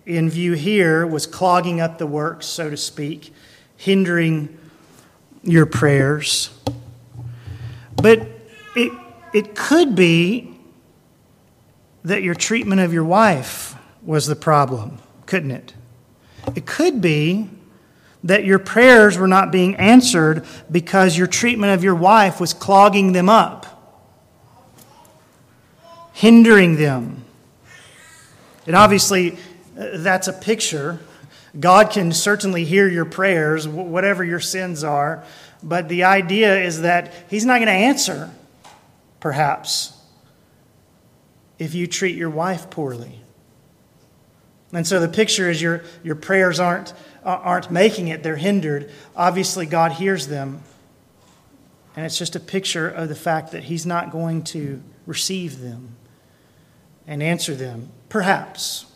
in 0.05 0.29
view 0.29 0.55
here, 0.55 1.07
was 1.07 1.27
clogging 1.27 1.81
up 1.81 1.99
the 1.99 2.07
works, 2.07 2.47
so 2.47 2.71
to 2.71 2.77
speak, 2.77 3.33
hindering 3.77 4.59
your 5.43 5.67
prayers. 5.67 6.51
But 7.97 8.27
it, 8.75 8.93
it 9.33 9.55
could 9.55 9.95
be 9.95 10.57
that 12.03 12.23
your 12.23 12.35
treatment 12.35 12.81
of 12.81 12.93
your 12.93 13.05
wife 13.05 13.77
was 14.03 14.27
the 14.27 14.37
problem, 14.37 14.99
couldn't 15.27 15.53
it? 15.53 15.75
It 16.55 16.67
could 16.67 17.01
be 17.01 17.49
that 18.25 18.45
your 18.45 18.59
prayers 18.59 19.19
were 19.19 19.29
not 19.29 19.53
being 19.53 19.77
answered 19.77 20.45
because 20.71 21.17
your 21.17 21.27
treatment 21.27 21.73
of 21.73 21.85
your 21.85 21.95
wife 21.95 22.41
was 22.41 22.55
clogging 22.55 23.13
them 23.13 23.29
up, 23.29 23.67
hindering 26.13 26.77
them. 26.77 27.25
And 28.67 28.75
obviously, 28.75 29.33
uh, 29.79 29.99
that's 29.99 30.27
a 30.27 30.33
picture. 30.33 31.01
God 31.59 31.91
can 31.91 32.13
certainly 32.13 32.65
hear 32.65 32.89
your 32.89 33.05
prayers, 33.05 33.69
whatever 33.69 34.25
your 34.25 34.41
sins 34.41 34.83
are, 34.83 35.23
but 35.63 35.89
the 35.89 36.05
idea 36.05 36.63
is 36.63 36.81
that 36.81 37.13
He's 37.29 37.45
not 37.45 37.59
going 37.59 37.67
to 37.67 37.73
answer, 37.73 38.31
perhaps, 39.21 39.93
if 41.59 41.75
you 41.75 41.87
treat 41.87 42.17
your 42.17 42.31
wife 42.31 42.71
poorly. 42.71 43.24
And 44.75 44.87
so 44.87 44.99
the 44.99 45.09
picture 45.09 45.49
is 45.49 45.63
your, 45.63 45.85
your 46.03 46.17
prayers 46.17 46.59
aren't, 46.59 46.93
aren't 47.25 47.71
making 47.71 48.09
it, 48.09 48.23
they're 48.23 48.37
hindered. 48.37 48.91
Obviously, 49.17 49.67
God 49.67 49.93
hears 49.93 50.27
them. 50.27 50.63
And 51.97 52.05
it's 52.05 52.19
just 52.19 52.35
a 52.35 52.41
picture 52.41 52.89
of 52.89 53.09
the 53.09 53.15
fact 53.15 53.53
that 53.53 53.65
He's 53.65 53.87
not 53.87 54.11
going 54.11 54.43
to 54.45 54.83
receive 55.07 55.61
them 55.61 55.95
and 57.07 57.23
answer 57.23 57.55
them. 57.55 57.91
Perhaps. 58.09 58.87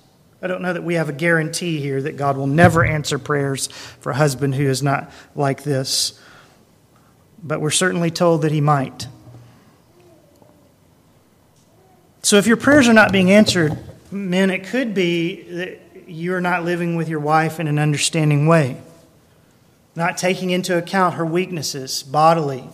I 0.42 0.48
don't 0.48 0.62
know 0.62 0.72
that 0.72 0.82
we 0.82 0.94
have 0.94 1.08
a 1.08 1.12
guarantee 1.12 1.80
here 1.80 2.02
that 2.02 2.16
God 2.16 2.36
will 2.36 2.46
never 2.46 2.84
answer 2.84 3.18
prayers 3.18 3.68
for 4.00 4.10
a 4.10 4.16
husband 4.16 4.56
who 4.56 4.64
is 4.64 4.82
not 4.82 5.12
like 5.36 5.62
this. 5.62 6.20
But 7.42 7.60
we're 7.60 7.70
certainly 7.70 8.10
told 8.10 8.42
that 8.42 8.50
He 8.50 8.60
might. 8.60 9.06
So 12.22 12.36
if 12.36 12.48
your 12.48 12.56
prayers 12.56 12.88
are 12.88 12.92
not 12.92 13.12
being 13.12 13.30
answered, 13.30 13.78
Men, 14.10 14.50
it 14.50 14.64
could 14.64 14.94
be 14.94 15.42
that 15.42 15.80
you're 16.06 16.40
not 16.40 16.64
living 16.64 16.96
with 16.96 17.08
your 17.08 17.20
wife 17.20 17.60
in 17.60 17.66
an 17.68 17.78
understanding 17.78 18.46
way, 18.46 18.80
not 19.94 20.16
taking 20.16 20.50
into 20.50 20.76
account 20.78 21.14
her 21.14 21.26
weaknesses 21.26 22.02
bodily 22.02 22.64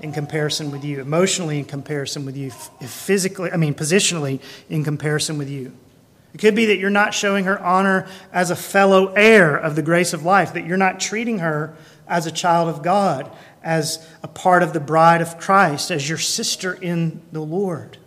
in 0.00 0.12
comparison 0.12 0.70
with 0.70 0.84
you, 0.84 1.00
emotionally 1.00 1.58
in 1.58 1.64
comparison 1.64 2.26
with 2.26 2.36
you, 2.36 2.50
physically, 2.50 3.52
I 3.52 3.56
mean, 3.56 3.74
positionally 3.74 4.40
in 4.68 4.82
comparison 4.82 5.38
with 5.38 5.48
you. 5.48 5.72
It 6.34 6.38
could 6.38 6.56
be 6.56 6.66
that 6.66 6.78
you're 6.78 6.90
not 6.90 7.14
showing 7.14 7.44
her 7.44 7.60
honor 7.60 8.08
as 8.32 8.50
a 8.50 8.56
fellow 8.56 9.12
heir 9.12 9.56
of 9.56 9.76
the 9.76 9.82
grace 9.82 10.12
of 10.12 10.24
life, 10.24 10.54
that 10.54 10.66
you're 10.66 10.76
not 10.76 10.98
treating 10.98 11.38
her 11.38 11.76
as 12.08 12.26
a 12.26 12.32
child 12.32 12.68
of 12.68 12.82
God, 12.82 13.30
as 13.62 14.04
a 14.24 14.28
part 14.28 14.64
of 14.64 14.72
the 14.72 14.80
bride 14.80 15.22
of 15.22 15.38
Christ, 15.38 15.92
as 15.92 16.08
your 16.08 16.18
sister 16.18 16.74
in 16.74 17.22
the 17.30 17.40
Lord. 17.40 17.98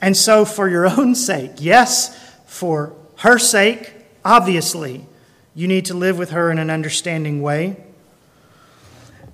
And 0.00 0.16
so, 0.16 0.44
for 0.44 0.68
your 0.68 0.86
own 0.98 1.14
sake, 1.14 1.52
yes, 1.58 2.16
for 2.46 2.94
her 3.18 3.38
sake, 3.38 3.92
obviously, 4.24 5.06
you 5.54 5.66
need 5.66 5.84
to 5.86 5.94
live 5.94 6.18
with 6.18 6.30
her 6.30 6.50
in 6.50 6.58
an 6.58 6.70
understanding 6.70 7.42
way. 7.42 7.76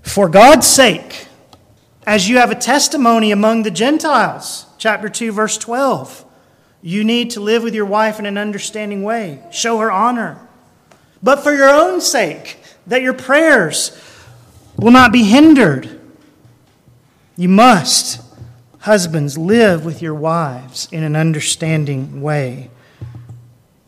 For 0.03 0.29
God's 0.29 0.67
sake, 0.67 1.27
as 2.07 2.29
you 2.29 2.39
have 2.39 2.51
a 2.51 2.55
testimony 2.55 3.31
among 3.31 3.63
the 3.63 3.71
Gentiles, 3.71 4.67
chapter 4.79 5.09
2, 5.09 5.33
verse 5.33 5.57
12, 5.59 6.25
you 6.83 7.03
need 7.05 7.31
to 7.31 7.41
live 7.41 7.63
with 7.63 7.75
your 7.75 7.87
wife 7.87 8.19
in 8.19 8.27
an 8.27 8.37
understanding 8.37 9.03
way. 9.03 9.43
Show 9.51 9.79
her 9.79 9.91
honor. 9.91 10.39
But 11.23 11.43
for 11.43 11.55
your 11.55 11.71
own 11.71 12.03
sake, 12.03 12.59
that 12.87 13.01
your 13.01 13.15
prayers 13.15 13.99
will 14.77 14.91
not 14.91 15.13
be 15.13 15.25
hindered, 15.25 16.01
you 17.37 17.49
must 17.49 18.24
Husbands, 18.85 19.39
live 19.39 19.83
with 19.87 20.03
your 20.03 20.15
wives 20.15 20.89
in 20.93 21.03
an 21.03 21.17
understanding 21.17 22.21
way 22.21 22.69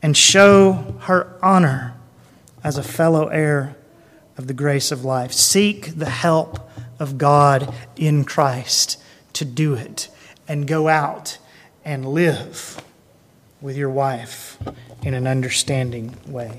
and 0.00 0.16
show 0.16 0.96
her 1.00 1.36
honor 1.42 1.92
as 2.64 2.78
a 2.78 2.82
fellow 2.82 3.26
heir 3.26 3.76
of 4.38 4.46
the 4.46 4.54
grace 4.54 4.90
of 4.90 5.04
life. 5.04 5.34
Seek 5.34 5.98
the 5.98 6.08
help 6.08 6.70
of 6.98 7.18
God 7.18 7.74
in 7.96 8.24
Christ 8.24 8.98
to 9.34 9.44
do 9.44 9.74
it 9.74 10.08
and 10.48 10.66
go 10.66 10.88
out 10.88 11.36
and 11.84 12.06
live 12.06 12.82
with 13.60 13.76
your 13.76 13.90
wife 13.90 14.56
in 15.02 15.12
an 15.12 15.26
understanding 15.26 16.16
way. 16.26 16.52